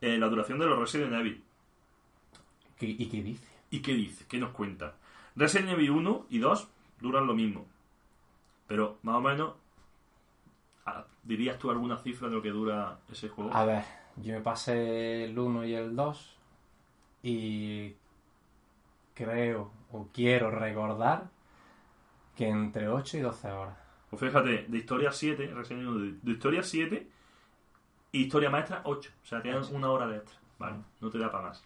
[0.00, 1.42] eh, la duración de los Resident Evil.
[1.42, 2.76] joya.
[2.76, 3.46] ¿Qué- ¿Y qué dice?
[3.70, 4.24] ¿Y qué dice?
[4.28, 4.94] ¿Qué nos cuenta?
[5.36, 6.68] Resident Evil 1 y 2
[7.00, 7.64] duran lo mismo.
[8.66, 9.52] Pero, más o menos,
[11.30, 13.54] ¿dirías tú alguna cifra de lo que dura ese juego?
[13.54, 13.84] A ver,
[14.16, 16.36] yo me pasé el 1 y el 2
[17.22, 17.94] y
[19.14, 21.30] creo o quiero recordar
[22.34, 23.78] que entre 8 y 12 horas.
[24.10, 27.08] Pues fíjate, de historia 7, Resident Evil, de, historia 7
[28.10, 29.10] y historia maestra 8.
[29.22, 29.76] O sea, tienes Ocho.
[29.76, 30.36] una hora de extra.
[30.58, 31.64] Vale, no te da para más.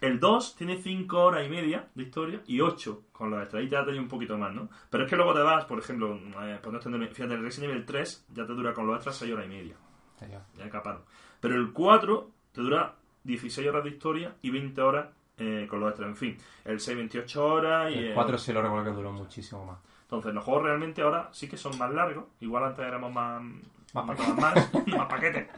[0.00, 3.62] El 2 tiene 5 horas y media de historia y 8 con los extras.
[3.62, 4.68] Ahí ya tenía un poquito más, ¿no?
[4.90, 7.72] Pero es que luego te vas, por ejemplo, eh, por no extenderme, fíjate, el Resident
[7.72, 9.74] Evil 3 ya te dura con los extras 6 horas y media.
[10.18, 10.28] Te.
[10.28, 11.04] Ya he capado.
[11.40, 15.88] Pero el 4 te dura 16 horas de historia y 20 horas eh, con los
[15.90, 16.10] extras.
[16.10, 19.12] En fin, el 6, 28 horas y El el 4 sí lo recuerdo que duró
[19.12, 19.78] muchísimo más.
[20.02, 22.24] Entonces, los juegos realmente ahora sí que son más largos.
[22.40, 23.42] Igual antes éramos más.
[23.94, 25.48] Más más, más, más paquetes.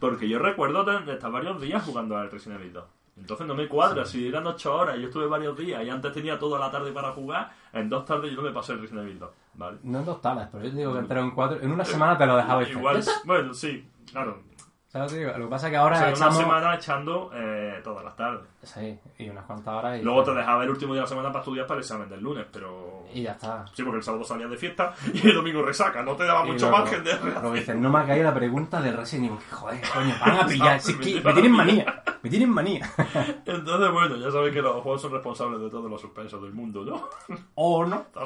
[0.00, 2.84] Porque yo recuerdo de estar varios días jugando al Resident Evil 2.
[3.18, 4.04] Entonces no me cuadra.
[4.04, 6.92] Si eran 8 horas y yo estuve varios días y antes tenía toda la tarde
[6.92, 9.30] para jugar, en dos tardes yo no me pasé el Resident Evil 2.
[9.54, 9.78] ¿Vale?
[9.82, 11.60] No en dos talas, pero yo te digo que entre en 4.
[11.62, 14.42] En una semana te lo dejaba Igual, bueno, sí, claro.
[14.86, 15.38] ¿Sabes lo que?
[15.38, 18.46] Lo pasa es que O ahora sea, una semana echando eh, todas las tardes.
[18.62, 20.02] Sí, y unas cuantas horas y.
[20.02, 22.22] Luego te dejaba el último día de la semana para estudiar para el examen del
[22.22, 22.87] lunes, pero.
[23.14, 23.64] Y ya está.
[23.74, 26.02] Sí, porque el sábado salías de fiesta y el domingo resaca.
[26.02, 28.80] No te daba Y mucho luego- margen de dicen, no me ha caído la pregunta
[28.80, 29.38] del Resident Evil.
[29.50, 30.80] Joder, coño, van a pillar.
[30.80, 32.02] Si es que Me tienen manía.
[32.22, 32.90] Me tienen manía.
[33.46, 36.84] Entonces, bueno, ya sabéis que los juegos son responsables de todos los suspensos del mundo,
[36.84, 37.08] ¿no?
[37.54, 38.06] O no.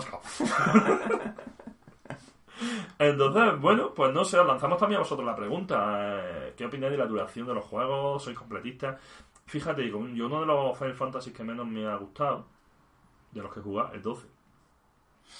[2.99, 6.21] Entonces, bueno, pues no sé, os lanzamos también a vosotros la pregunta.
[6.21, 8.23] eh, ¿Qué opináis de la duración de los juegos?
[8.23, 9.01] ¿Sois completistas?
[9.47, 12.47] Fíjate, yo uno de los Final Fantasy que menos me ha gustado,
[13.33, 14.27] de los que he jugado, el 12.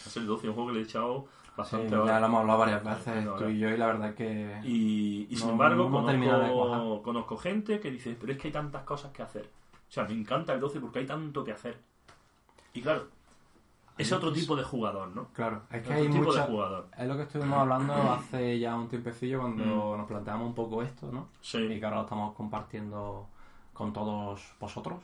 [0.07, 2.21] Es el 12, un juego que le he echado Sí, bastante ya horas.
[2.21, 4.59] lo hemos hablado varias veces, tú y yo, y la verdad que.
[4.65, 8.53] Y, y sin No, embargo, no conozco, conozco gente que dice, pero es que hay
[8.53, 9.51] tantas cosas que hacer.
[9.89, 11.79] O sea, me encanta el 12 porque hay tanto que hacer.
[12.73, 13.07] Y claro,
[13.99, 15.29] es otro tipo de jugador, ¿no?
[15.35, 16.41] Claro, es que Otro hay tipo mucha.
[16.47, 16.87] de jugador.
[16.97, 19.99] Es lo que estuvimos hablando hace ya un tiempecillo cuando Mm.
[19.99, 21.29] nos planteamos un poco esto, ¿no?
[21.43, 21.69] Y Sí.
[21.69, 23.27] que ahora lo estamos compartiendo
[23.75, 24.97] con todos vosotros.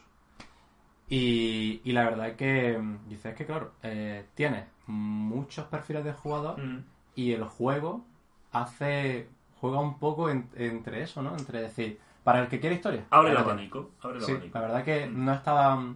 [1.10, 6.12] Y, y la verdad es que, mm, dices que, claro, eh, tienes muchos perfiles de
[6.12, 6.84] jugador Mm.
[7.14, 8.04] y el juego
[8.52, 9.28] hace.
[9.60, 11.36] juega un poco en- entre eso, ¿no?
[11.36, 13.04] Entre decir, para el que quiere historia.
[13.10, 13.90] Abre el abanico.
[14.02, 14.56] Abre el Sí, abanico.
[14.56, 15.24] la verdad que Mm.
[15.24, 15.94] no estaba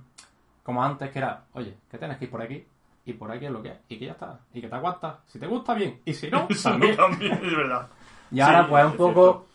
[0.64, 2.64] como antes, que era, oye, que tienes que ir por aquí
[3.04, 5.18] y por aquí es lo que es, y que ya está, y que te aguantas.
[5.28, 6.96] Si te gusta, bien, y si no, también.
[6.96, 7.88] también es verdad.
[8.32, 9.46] Y ahora, Sí, pues, es un poco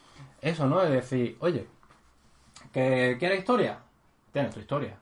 [0.42, 0.82] eso, ¿no?
[0.84, 1.68] Es decir, oye,
[2.72, 3.80] que quieres historia,
[4.32, 4.98] tienes tu historia.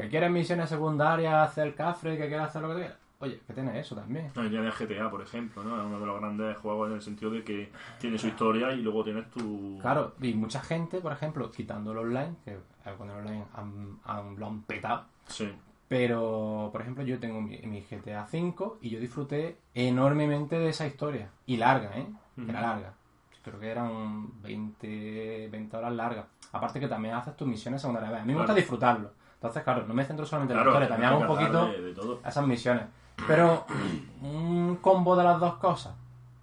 [0.00, 2.96] Que quieres misiones secundarias, hacer cafre, que quieres hacer lo que quieras.
[3.22, 4.30] Oye, que tienes eso también.
[4.34, 5.78] No, ya de GTA, por ejemplo, ¿no?
[5.78, 8.80] Es uno de los grandes juegos en el sentido de que tiene su historia y
[8.80, 9.78] luego tienes tu...
[9.82, 12.56] Claro, y mucha gente, por ejemplo, quitando el online, que
[12.96, 15.52] con el online han- han- lo han petado, Sí.
[15.86, 20.86] Pero, por ejemplo, yo tengo mi, mi GTA V y yo disfruté enormemente de esa
[20.86, 21.28] historia.
[21.46, 22.06] Y larga, ¿eh?
[22.48, 22.94] Era larga.
[23.42, 26.26] Creo que eran 20, 20 horas largas.
[26.52, 28.14] Aparte que también haces tus misiones secundarias.
[28.22, 29.10] A mí me gusta disfrutarlo.
[29.40, 31.80] Entonces, claro, no me centro solamente en Claro, la historia, también hago un poquito de,
[32.20, 32.84] de esas misiones.
[33.26, 33.64] Pero
[34.22, 35.94] un combo de las dos cosas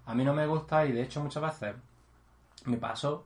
[0.08, 1.76] a mí no me gusta y de hecho muchas veces
[2.66, 3.26] me pasó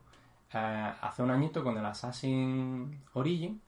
[0.52, 3.60] eh, hace un añito con el Assassin Origin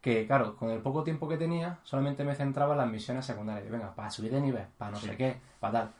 [0.00, 3.70] que claro, con el poco tiempo que tenía, solamente me centraba en las misiones secundarias.
[3.70, 5.06] Venga, para subir de nivel, para no Sí.
[5.08, 5.90] sé qué, para tal.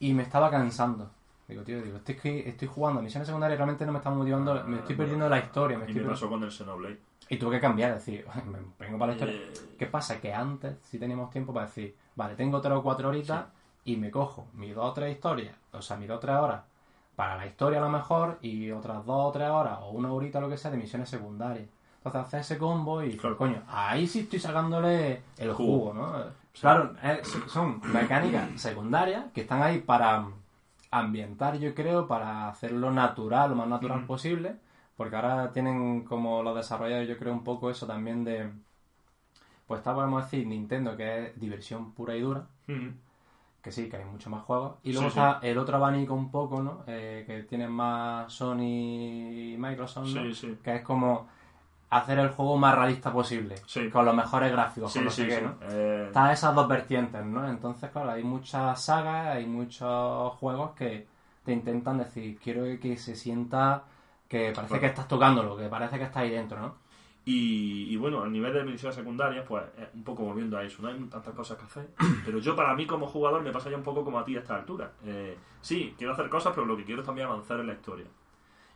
[0.00, 1.10] Y me estaba cansando.
[1.48, 4.78] Digo, tío, digo, estoy, estoy jugando a misiones secundarias realmente no me están motivando, me
[4.78, 5.76] estoy Ah, perdiendo la historia.
[5.78, 6.98] Me Y estoy me pasó con el Xenoblade.
[7.28, 9.34] Y tuve que cambiar, decir, me vengo para la historia.
[9.34, 10.20] Eh, ¿Qué pasa?
[10.20, 13.46] Que antes sí teníamos tiempo para decir, vale, tengo tres o cuatro horitas
[13.84, 16.62] y me cojo mis dos o tres historias, o sea, mis dos o tres horas
[17.16, 20.40] para la historia a lo mejor y otras dos o tres horas o una horita
[20.40, 21.66] lo que sea de misiones secundarias.
[21.98, 23.36] Entonces haces ese combo y, Claro.
[23.36, 25.94] coño, ahí sí estoy sacándole el jugo, Jugo.
[25.94, 26.12] ¿no?
[26.60, 30.26] Claro, eh, son mecánicas secundarias que están ahí para
[30.92, 34.56] ambientar, yo creo, para hacerlo natural, lo más natural posible,
[34.96, 38.50] Porque ahora tienen como los desarrolladores, yo creo, un poco eso también de.
[39.66, 42.46] Pues está, podemos decir, Nintendo, que es diversión pura y dura.
[43.62, 44.74] Que sí, que hay mucho más juegos.
[44.82, 46.82] Y luego Sí, está el otro abanico un poco, ¿no?
[46.86, 50.22] Eh, que tienen más Sony y Microsoft, ¿no?
[50.24, 50.58] Sí, sí.
[50.62, 51.28] Que es como
[51.92, 53.56] hacer el juego más realista posible.
[53.66, 53.88] Sí.
[53.90, 55.42] Con los mejores gráficos, Sí, con no sí, sé qué, sí.
[55.44, 55.54] ¿no?
[55.70, 57.48] Eh, Está esas dos vertientes, ¿no?
[57.48, 61.06] Entonces, claro, hay muchas sagas, hay muchos juegos que
[61.44, 63.84] te intentan decir, quiero que se sienta
[64.28, 64.80] que parece Claro.
[64.80, 66.74] que estás tocándolo, que parece que está ahí dentro, ¿no?
[67.24, 70.82] Y, y bueno, a nivel de misiones secundarias, pues eh, un poco volviendo a eso,
[70.82, 71.88] no hay tantas cosas que hacer.
[72.24, 74.40] Pero yo, para mí, como jugador, me pasa ya un poco como a ti a
[74.40, 74.90] esta altura.
[75.04, 78.06] Eh, sí, quiero hacer cosas, pero lo que quiero es también avanzar en la historia.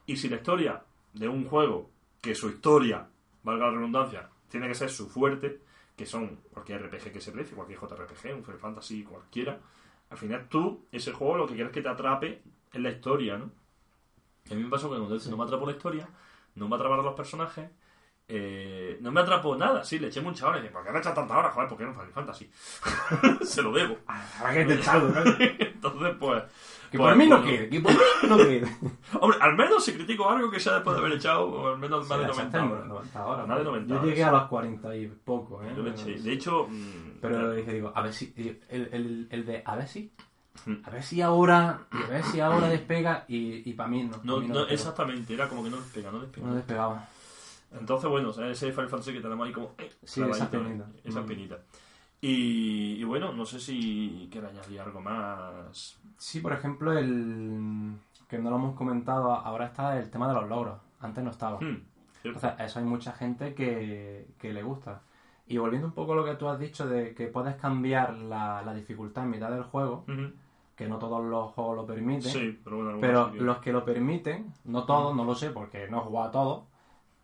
[0.07, 0.81] Y si la historia
[1.14, 1.90] de un juego,
[2.26, 3.08] que su historia,
[3.42, 5.60] valga la redundancia, tiene que ser su fuerte,
[5.96, 9.58] que son cualquier RPG que se precie, cualquier JRPG, un Final Fantasy, cualquiera,
[10.10, 13.38] al final tú, ese juego, lo que quieres es que te atrape en la historia,
[13.38, 13.50] ¿no?
[14.48, 16.08] Y a mí me pasó que cuando no me atrapó la historia,
[16.54, 17.68] no me atraparon los personajes,
[18.28, 19.84] eh, no me atrapó nada.
[19.84, 21.52] Sí, le eché muchas horas y dije, ¿por qué me echas tantas horas?
[21.54, 22.50] Joder, ¿por qué no Final Fantasy?
[23.42, 23.96] Se lo debo.
[24.38, 25.12] ¿Para qué te echado,
[25.76, 26.42] Entonces, pues...
[26.90, 28.66] Que pues, por mí no pues, quiere, que por mí no quiere.
[29.20, 32.08] Hombre, al menos si critico algo que sea después de haber echado, o al menos
[32.08, 32.86] más de 90 Exacto, horas.
[32.86, 33.48] 90 horas.
[33.48, 34.06] Más de 90 Yo horas.
[34.08, 35.72] llegué a los 40 y poco, ¿eh?
[35.76, 36.14] Yo le eché.
[36.14, 36.66] De hecho...
[36.68, 38.32] mm, Pero dije, digo, a ver si.
[38.70, 40.12] El, el, el de, a ver si.
[40.64, 40.74] Mm.
[40.84, 41.80] A ver si ahora.
[41.90, 43.24] A ver si ahora despega.
[43.28, 44.18] Y, y para mí no.
[44.22, 44.66] no, mí no, despegó.
[44.68, 46.46] exactamente, era como que no despega, no despega.
[46.46, 47.08] No despegaba.
[47.78, 49.74] Entonces, bueno, ese Final Fantasy que tenemos ahí como...
[49.78, 50.86] eh, Sí, esa penita.
[51.04, 51.26] Esa Mm.
[52.20, 55.98] Y, y bueno, no sé si quiere añadir algo más.
[56.16, 57.94] Sí, por ejemplo, el.
[58.29, 60.81] Que no lo hemos comentado, ahora está el tema de los logros.
[61.00, 61.59] Antes no estaba.
[61.61, 61.83] Hmm.
[62.24, 65.02] Entonces, eso hay mucha gente que, que le gusta.
[65.46, 68.62] Y volviendo un poco a lo que tú has dicho de que puedes cambiar la,
[68.62, 70.05] la dificultad en mitad del juego,
[70.74, 73.85] que no todos los juegos lo permiten, Sí, pero bueno, algunos pero los que lo
[73.85, 76.64] permiten, no todos, no lo sé porque no he jugado a todos,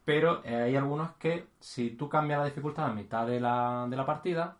[0.04, 3.96] pero eh, hay algunos que si tú cambias la dificultad a mitad de la, de
[3.96, 4.56] la partida,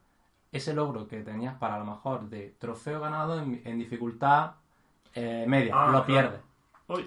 [0.53, 4.53] ese logro que tenías para a lo mejor de trofeo ganado en, en dificultad
[5.15, 6.41] eh, media, Ah, lo pierdes.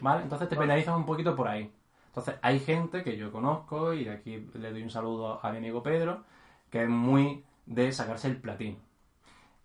[0.02, 0.24] ¿Vale?
[0.24, 0.68] Entonces te Vale.
[0.68, 1.72] penalizas un poquito por ahí.
[2.08, 5.84] Entonces hay gente que yo conozco y aquí le doy un saludo a mi amigo
[5.84, 6.24] Pedro,
[6.72, 8.78] que es muy de sacarse el platino.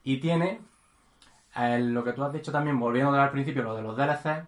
[0.03, 0.61] Y tiene
[1.57, 4.47] eh, lo que tú has dicho también, volviendo al principio, lo de los DLC,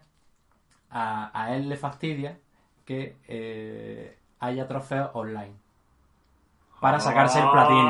[0.91, 2.37] a, a él le fastidia
[2.85, 5.55] que eh, haya trofeos online.
[6.81, 7.89] Para sacarse el platino.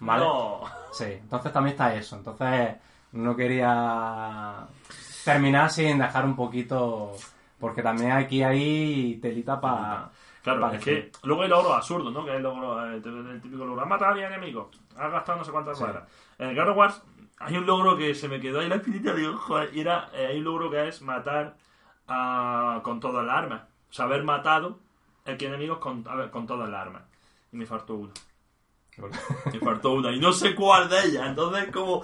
[0.00, 0.24] ¿Vale?
[0.24, 0.60] No.
[0.92, 2.16] Sí, entonces también está eso.
[2.16, 2.76] Entonces
[3.12, 4.66] no quería
[5.24, 7.12] terminar sin dejar un poquito...
[7.58, 10.10] Porque también aquí hay telita para...
[10.44, 12.24] Claro, Vale, es que luego hay logros absurdos, ¿no?
[12.24, 13.82] Que es el, logro, eh, el típico logro.
[13.82, 14.68] Has matado a 10 enemigos.
[14.96, 15.82] Has gastado no sé cuántas Sí.
[15.84, 16.04] balas.
[16.38, 16.92] En el God of War
[17.40, 19.12] hay un logro que se me quedó ahí la espinita.
[19.12, 21.56] Digo, joder, y era, eh, hay un logro que es matar
[22.06, 23.62] a- con todas las armas.
[23.90, 24.78] O sea, haber matado
[25.24, 27.02] el que enemigos con, a ver, con todas las armas.
[27.52, 28.12] Y me faltó una.
[29.52, 30.12] Me faltó una.
[30.12, 31.26] Y no sé cuál de ellas.
[31.28, 32.02] Entonces, como.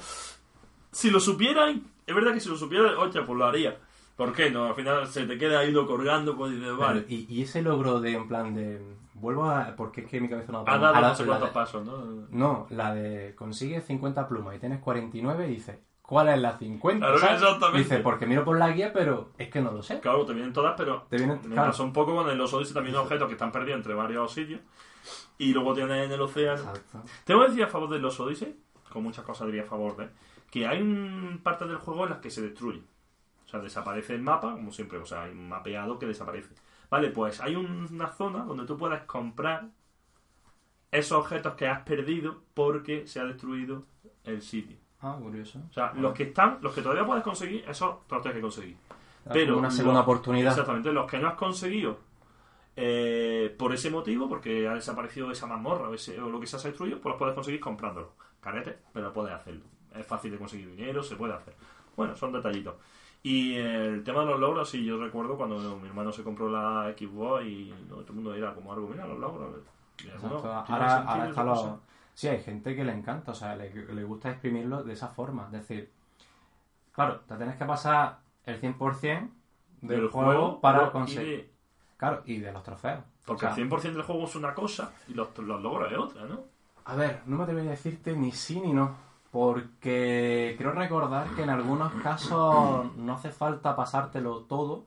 [0.92, 1.82] Si lo supieran.
[2.06, 3.78] Es verdad que si lo supieran, oye, pues lo haría.
[4.16, 4.66] ¿Por qué no?
[4.66, 7.04] Al final se te queda ahí lo colgando, pues dices, vale.
[7.08, 8.80] Y, y ese logro de, en plan de...
[9.14, 9.74] Vuelvo a...
[9.74, 10.64] Porque es que mi cabeza no...
[10.66, 12.26] Has dado no sé cuántos pasos, ¿no?
[12.30, 17.04] No, la de consigues 50 plumas y tienes 49 y dices, ¿cuál es la 50?
[17.04, 17.42] Claro, ¿sabes?
[17.42, 17.78] exactamente.
[17.78, 19.98] Dice, porque miro por la guía, pero es que no lo sé.
[19.98, 21.70] Claro, te vienen todas, pero Te vienen- me claro.
[21.70, 24.60] pasó un poco con el Los Odyssey también objetos que están perdidos entre varios sitios.
[25.38, 26.60] Y luego tienes en el océano.
[26.60, 27.02] Exacto.
[27.24, 28.56] Tengo que decir a favor de los Odyssey,
[28.92, 30.08] con muchas cosas diría a favor de,
[30.50, 32.82] que hay un- partes del juego en las que se destruye.
[33.44, 36.54] O sea, desaparece el mapa, como siempre, o sea, hay un mapeado que desaparece.
[36.90, 39.68] Vale, pues hay un- una zona donde tú puedes comprar
[40.92, 43.84] esos objetos que has perdido porque se ha destruido
[44.24, 44.76] el sitio.
[45.00, 45.60] Ah, curioso.
[45.68, 48.76] O sea, los que están, los que todavía puedes conseguir, esos los tienes que conseguir.
[49.32, 50.52] Pero una segunda los- oportunidad.
[50.52, 51.98] Exactamente, los que no has conseguido
[52.76, 56.56] eh, por ese motivo, porque ha desaparecido esa mazmorra o, ese- o lo que se
[56.56, 58.12] ha destruido, pues los puedes conseguir comprándolo.
[58.40, 59.62] Carete, pero puedes hacerlo.
[59.94, 61.54] Es fácil de conseguir dinero, se puede hacer.
[61.96, 62.74] Bueno, son detallitos.
[63.22, 66.92] Y el tema de los logros, sí, yo recuerdo cuando mi hermano se compró la
[66.98, 69.62] Xbox y no, todo el mundo era como algo, mira los logros.
[70.68, 71.66] Ahora, ahora está cosa.
[71.66, 71.80] lo...
[72.12, 75.46] Sí, hay gente que le encanta, o sea, le, le gusta exprimirlo de esa forma.
[75.46, 75.90] Es decir,
[76.92, 79.30] claro, te tienes que pasar el 100%
[79.80, 81.53] del, juego, para pero- y conseguir...
[82.04, 83.02] Claro, y de los trofeos.
[83.24, 85.98] porque O sea, el 100% del juego es una cosa y los, los logros es
[85.98, 86.40] otra, ¿no?
[86.84, 88.94] A ver, no me atrevería a decirte ni sí ni no.
[89.30, 94.84] Porque creo recordar que en algunos casos no hace falta pasártelo todo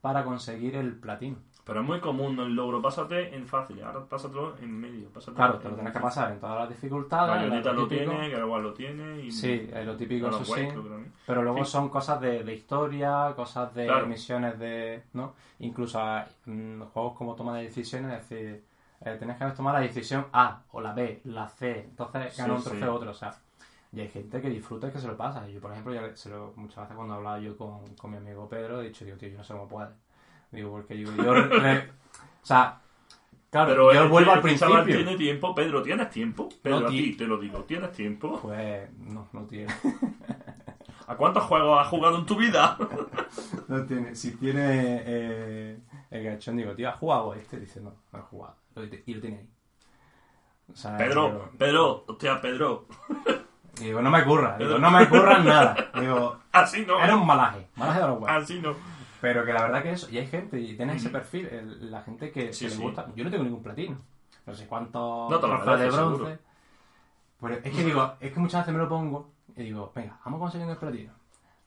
[0.00, 1.36] para conseguir el platino.
[1.64, 2.82] Pero es muy común el logro.
[2.82, 5.08] Pásate en fácil, ahora pásatelo en medio.
[5.08, 7.36] Pásate Claro, te lo tienes que pasar en todas las dificultades.
[7.36, 8.10] Bayonetta lo lo típico.
[8.10, 9.20] tiene, que igual lo tiene.
[9.22, 10.68] Y Sí, es lo típico, eso sí.
[11.26, 11.70] Pero luego Sí.
[11.72, 14.06] son cosas de, de historia, cosas de Claro.
[14.06, 15.04] misiones de.
[15.14, 15.32] ¿no?
[15.60, 15.98] Incluso
[16.44, 18.64] mm, juegos como toma de decisiones, es decir,
[19.00, 22.42] eh, tenés que haber tomado la decisión A o la B, la C, entonces Sí,
[22.42, 22.68] gana un sí.
[22.68, 23.34] trofeo otro, o sea.
[23.90, 25.48] Y hay gente que disfruta y que se lo pasa.
[25.48, 28.48] Yo, por ejemplo, ya se lo- muchas veces cuando hablaba yo con, con mi amigo
[28.48, 29.88] Pedro, he dicho, digo, tío, yo no sé cómo puede.
[30.54, 31.34] Digo, porque digo, yo.
[31.34, 31.90] re-
[32.42, 32.80] o sea,
[33.50, 35.04] claro, Pero yo vuelvo al este chaval principio.
[35.06, 35.54] tiene tiempo.
[35.54, 36.48] Pedro, ¿tienes tiempo?
[36.62, 37.64] Pedro, No, a ti- ti te lo digo.
[37.64, 38.38] ¿Tienes tiempo?
[38.40, 39.72] Pues no, no tiene.
[41.06, 42.76] ¿A cuántos juegos has jugado en tu vida?
[43.68, 45.78] No tiene, si tiene eh,
[46.10, 47.58] el gachón, digo, tío, ¿has jugado este?
[47.58, 48.56] Dice, no, no he jugado.
[48.74, 49.48] Lo te- Y lo tiene ahí.
[50.72, 52.86] O sea, Pedro, digo, Pedro, hostia, Pedro.
[53.80, 55.90] digo, no me curra, digo, no me curra nada.
[55.98, 57.02] Digo, Así no.
[57.02, 58.30] era un malaje, malaje de los huevos.
[58.30, 58.74] Así no.
[59.24, 62.02] Pero que la verdad que eso, y hay gente, y tiene ese perfil, el- la
[62.02, 62.82] gente que, Sí, que le sí.
[62.82, 63.06] gusta.
[63.16, 63.96] Yo no tengo ningún platino.
[64.44, 66.16] No sé cuántos No te lo trofeos de mereces, bronce.
[66.24, 66.38] seguro.
[67.40, 70.40] Pero es que digo, es que muchas veces me lo pongo y digo, venga, vamos
[70.40, 71.12] consiguiendo el platino.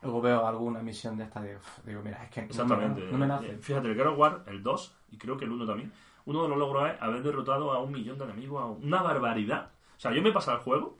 [0.03, 3.01] Luego veo alguna misión de esta de, uf, digo, mira, es que no me- Exactamente.
[3.11, 3.47] no me nace.
[3.53, 5.91] Eh, Fíjate, el God of War, el 2, y creo que el 1 también,
[6.25, 9.71] uno de los logros es haber derrotado a un millón de enemigos, a una barbaridad.
[9.97, 10.99] O sea, yo me he pasado el juego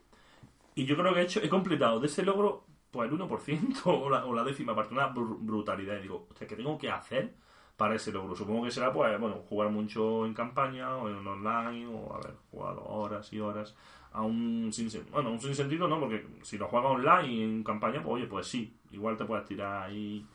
[0.73, 2.63] y yo creo que he hecho, he completado de ese logro
[2.97, 5.97] pues el 1% o la, o la décima parte, una br- brutalidad.
[5.97, 7.33] Y digo, ¿qué tengo que hacer
[7.77, 8.35] para ese logro?
[8.35, 12.83] Supongo que será, pues, bueno, jugar mucho en campaña o en online o haber jugado
[12.85, 13.75] horas y horas
[14.13, 18.15] a un sin bueno, un sinsentido no, porque si lo juegas online en campaña, pues
[18.15, 20.25] oye, pues sí, igual te puedes tirar ahí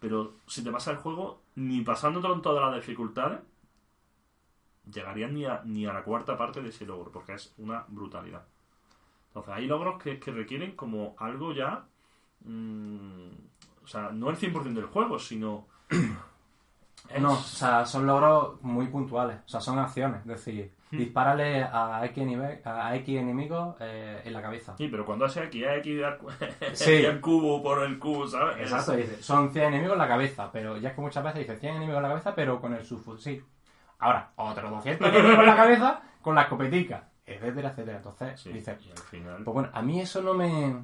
[0.00, 3.40] pero si te pasa el juego, ni pasándote con todas las dificultades,
[4.90, 8.46] llegarías ni a, ni a la cuarta parte de ese logro, porque es una brutalidad.
[9.28, 11.86] Entonces, hay logros que requieren como algo ya.
[12.44, 13.28] Mm,
[13.82, 15.66] o sea, no el 100% del juego, sino.
[15.90, 16.00] es-
[17.20, 20.96] No, o sea, son logros muy puntuales, o sea, son acciones, es decir, Hmm.
[20.98, 24.74] dispárale a X, nive- a X enemigos eh, en la cabeza.
[24.78, 26.28] Sí, pero cuando hace aquí, hay X cu-
[26.72, 26.92] Sí.
[27.04, 28.56] el cubo por el cubo, ¿sabes?
[28.56, 31.40] Es- Exacto, dice, son 100 enemigos en la cabeza, pero ya es que muchas veces
[31.40, 33.44] dice 100 enemigos en la cabeza, pero con el subfusil.
[33.98, 37.96] Ahora, otros 200 enemigos en la cabeza con la escopetica, etcétera, etcétera.
[37.98, 39.42] Entonces, Sí, dice, al final.
[39.44, 40.74] pues bueno, a mí eso no me...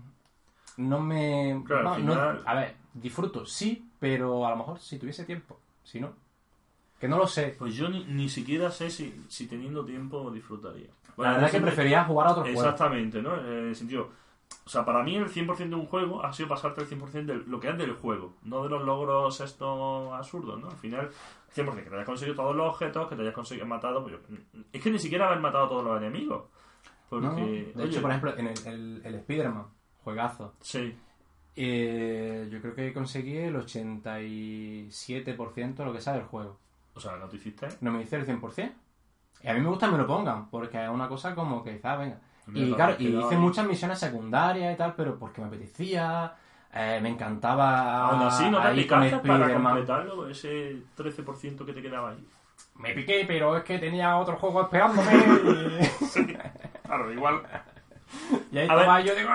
[0.77, 1.63] No me...
[1.67, 5.25] Claro, no- al no- final- a ver, disfruto, sí, pero a lo mejor si tuviese
[5.25, 6.13] tiempo, si no.
[6.99, 7.55] Que no lo sé.
[7.59, 10.89] Pues yo ni, ni siquiera sé si, si teniendo tiempo disfrutaría.
[11.17, 12.63] La verdad es que prefería jugar a otros juegos.
[12.65, 13.35] Exactamente, ¿no?
[13.41, 14.11] En el sentido.
[14.67, 17.35] O sea, para mí el 100% de un juego ha sido pasarte el 100% de
[17.47, 20.69] lo que es del juego, no de los logros estos absurdos, ¿no?
[20.71, 21.11] Al final,
[21.55, 24.03] 100% que te hayas conseguido todos los objetos, que te hayas conseguido matado.
[24.03, 24.39] pues yo-
[24.73, 26.45] es que ni siquiera haber matado a todos los enemigos.
[27.09, 29.67] Porque, No, de oye, hecho, por ejemplo, en el, el, el Spider-Man,
[30.05, 30.95] juegazo, Sí,
[31.57, 36.59] eh, yo creo que conseguí el 87% de lo que sale del juego.
[36.95, 37.69] o sea, no te hiciste.
[37.81, 38.73] No me dice el 100%.
[39.43, 41.81] Y a mí me gusta que me lo pongan, porque es una cosa como que,
[41.83, 42.19] ah, venga.
[42.53, 46.35] Y claro, y hice muchas misiones secundarias y tal, pero porque me apetecía,
[46.75, 52.11] eh, me encantaba Aún así, no te picaste para completarlo, ese 13% que te quedaba
[52.11, 52.27] ahí.
[52.77, 55.11] Me piqué, pero es que tenía otro juego esperándome.
[56.85, 57.43] Claro, igual.
[58.51, 59.31] y, ahí A estaba ver, yo digo...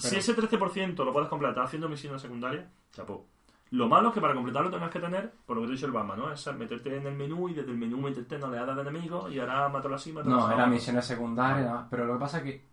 [0.00, 3.26] Si ese 13% lo puedes completar haciendo misiones secundarias, chapó.
[3.70, 5.86] Lo malo es que para completarlo tengas que tener, por lo que te he dicho
[5.86, 6.32] el Bamba, ¿no?
[6.32, 9.38] Es meterte en el menú y desde el menú meterte en oleadas de enemigos y
[9.38, 12.64] ahora mátalo así, mátalo No, eran misiones secundarias, pero lo que pasa es que,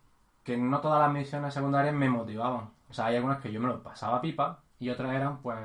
[0.43, 2.69] que no todas las misiones secundarias me motivaban.
[2.89, 5.57] O sea, hay algunas que yo me lo pasaba pipa y otras eran, pues,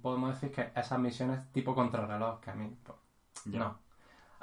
[0.00, 2.96] podemos decir que esas misiones tipo contrarreloj, que a mí, pues,
[3.44, 3.58] Ya.
[3.58, 3.78] no.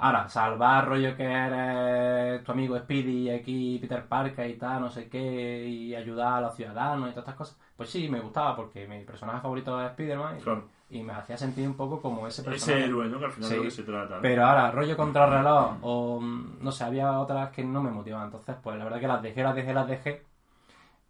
[0.00, 4.90] Ahora, salvar rollo que eres tu amigo Speedy y aquí Peter Parker y tal, no
[4.90, 8.54] sé qué, y ayudar a los ciudadanos y todas estas cosas, pues sí, me gustaba
[8.54, 10.64] porque mi personaje favorito es Spider-Man y, Claro.
[10.90, 12.78] y me hacía sentir un poco como ese personaje.
[12.80, 13.18] Ese héroe, ¿no?
[13.18, 13.54] Que al final Sí.
[13.54, 14.16] es lo que se trata.
[14.16, 14.22] ¿no?
[14.22, 18.26] Pero ahora, rollo contrarreloj, o no sé, había otras que no me motivaban.
[18.26, 20.22] Entonces, pues la verdad que las dejé, las dejé, las dejé.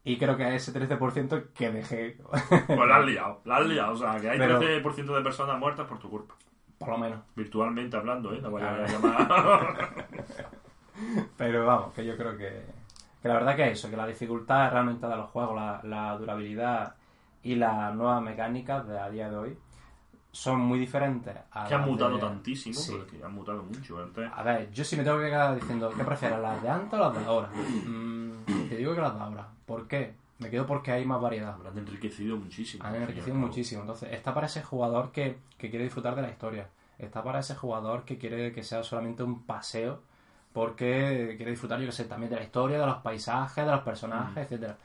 [0.04, 2.16] Y creo que ese 13% que dejé,
[2.66, 3.92] Pues la has liado, la has liado.
[3.92, 6.34] O sea, que hay Pero- 13% de personas muertas por tu culpa.
[6.78, 7.20] Por lo menos.
[7.36, 8.40] Virtualmente hablando, ¿eh?
[8.40, 8.86] No voy a Claro.
[8.86, 10.08] llamar.
[11.36, 12.64] Pero vamos, que yo creo que,
[13.22, 16.94] que la verdad que eso, que la dificultad realmente de los juegos, la, la durabilidad
[17.42, 19.58] y las nuevas mecánicas de a día de hoy
[20.32, 22.94] son muy diferentes a que han mutado de- tantísimo, Sí.
[22.96, 23.98] porque han mutado mucho.
[24.02, 26.92] Antes, A ver, yo si me tengo que quedar diciendo, ¿qué prefieres, las de antes
[26.98, 27.48] o las de ahora?
[27.86, 28.32] Mm,
[28.68, 29.46] te digo que las de ahora.
[29.66, 30.14] ¿Por qué?
[30.38, 31.54] Me quedo porque hay más variedad.
[31.54, 32.84] habrán enriquecido muchísimo.
[32.84, 33.80] Han enriquecido muchísimo.
[33.80, 36.68] Entonces, está para ese jugador que, que quiere disfrutar de la historia.
[36.98, 40.00] Está para ese jugador que quiere que sea solamente un paseo
[40.52, 43.82] porque quiere disfrutar, yo que sé, también de la historia, de los paisajes, de los
[43.82, 44.38] personajes, Mm.
[44.38, 44.76] etcétera.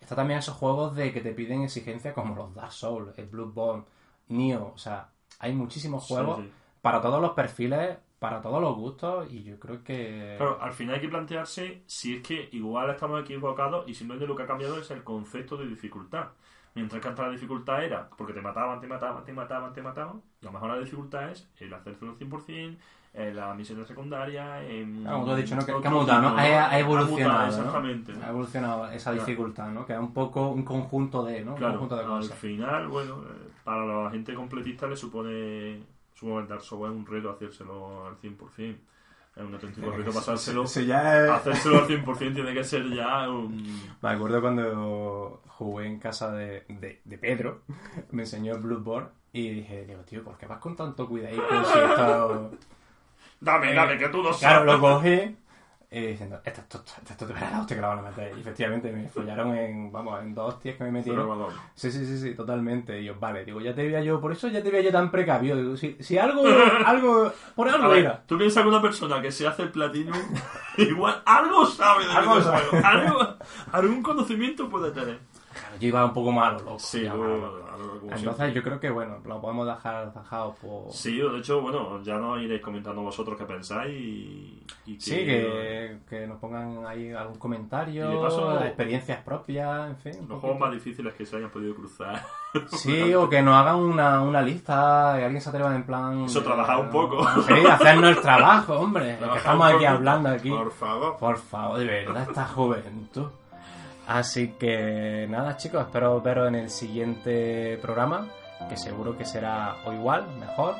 [0.00, 3.84] Está también esos juegos de que te piden exigencias como los Dark Souls, el Bloodborne,
[4.28, 5.08] Nioh, o sea,
[5.40, 6.50] hay muchísimos Sí, juegos sí.
[6.80, 10.34] para todos los perfiles, para todos los gustos, y yo creo que...
[10.36, 14.34] Claro, al final hay que plantearse si es que igual estamos equivocados y simplemente lo
[14.36, 16.28] que ha cambiado es el concepto de dificultad.
[16.74, 20.22] Mientras que antes la dificultad era porque te mataban, te mataban, te mataban, te mataban,
[20.40, 22.76] y a lo mejor la dificultad es el hacérselo al 100%,
[23.14, 25.02] en la misión secundaria, en...
[25.02, 25.66] Claro, como tú has dicho, ¿no?
[25.66, 26.36] Que, que ha mutado, ¿no?
[26.36, 27.48] Ha, evolucionado.
[27.48, 28.12] Exactamente.
[28.12, 28.24] ¿no?
[28.24, 29.26] Ha evolucionado esa Claro.
[29.26, 29.86] dificultad, ¿no?
[29.86, 31.52] Que es un poco un conjunto de, ¿no?
[31.52, 35.82] Un Claro, conjunto de al final, bueno, eh, para la gente completista le supone,
[36.18, 38.76] supone el Dark Souls un reto hacérselo al 100%.
[39.36, 40.64] Es un auténtico reto pasárselo.
[40.64, 43.92] Ya es- Hacérselo al 100% tiene que ser ya un...
[44.02, 47.62] Me acuerdo cuando jugué en casa de, de, de Pedro,
[48.10, 51.78] me enseñó el Bloodborne y dije, digo, tío, ¿por qué vas con tanto cuidadito si
[51.78, 52.50] esto...
[53.40, 54.72] Dame, dame, que tú no Claro, sabes.
[54.74, 55.36] lo cogí
[55.90, 58.36] y diciendo, te verá la hostia que la van a meter.
[58.36, 61.26] Y efectivamente me follaron en, vamos, en dos hostias que me metieron.
[61.74, 63.00] Sí, sí, sí, sí, totalmente.
[63.00, 65.10] Y yo, vale, digo, ya te veía yo, por eso ya te veía yo tan
[65.10, 65.56] precavido.
[65.56, 66.42] Digo, si, si algo,
[66.86, 68.22] algo, por algo ver, era.
[68.26, 70.12] tú piensas que una persona que se hace el platino
[70.76, 72.64] igual algo sabe de Algo sabe.
[72.84, 73.36] Algo-
[73.72, 75.20] algún conocimiento puede tener.
[75.58, 76.78] Claro, yo iba un poco malo, loco.
[76.78, 77.66] Sí, ya, malo.
[77.72, 78.52] algo como Entonces siempre.
[78.54, 80.92] yo creo que, bueno, lo podemos dejar zanjado por...
[80.92, 85.16] Sí, de hecho, bueno, ya nos iréis comentando vosotros qué pensáis y, y que- Sí,
[85.24, 90.12] que, que nos pongan ahí algún comentario, Y de paso- experiencias propias, en fin.
[90.12, 90.40] los poquito.
[90.40, 92.22] juegos más difíciles que se hayan podido cruzar.
[92.68, 96.24] Sí, o que nos hagan una, una lista y alguien se atreva en plan...
[96.24, 97.22] Eso, trabajar un poco.
[97.46, 99.10] Sí, hacernos el trabajo, hombre.
[99.10, 100.50] que Trabajar estamos aquí hablando aquí.
[100.50, 101.16] Por favor.
[101.18, 103.26] Por favor, de verdad, esta juventud.
[104.08, 108.26] Así que nada, chicos, espero veros en el siguiente programa,
[108.66, 110.76] que seguro que será o igual, mejor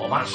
[0.00, 0.30] o más.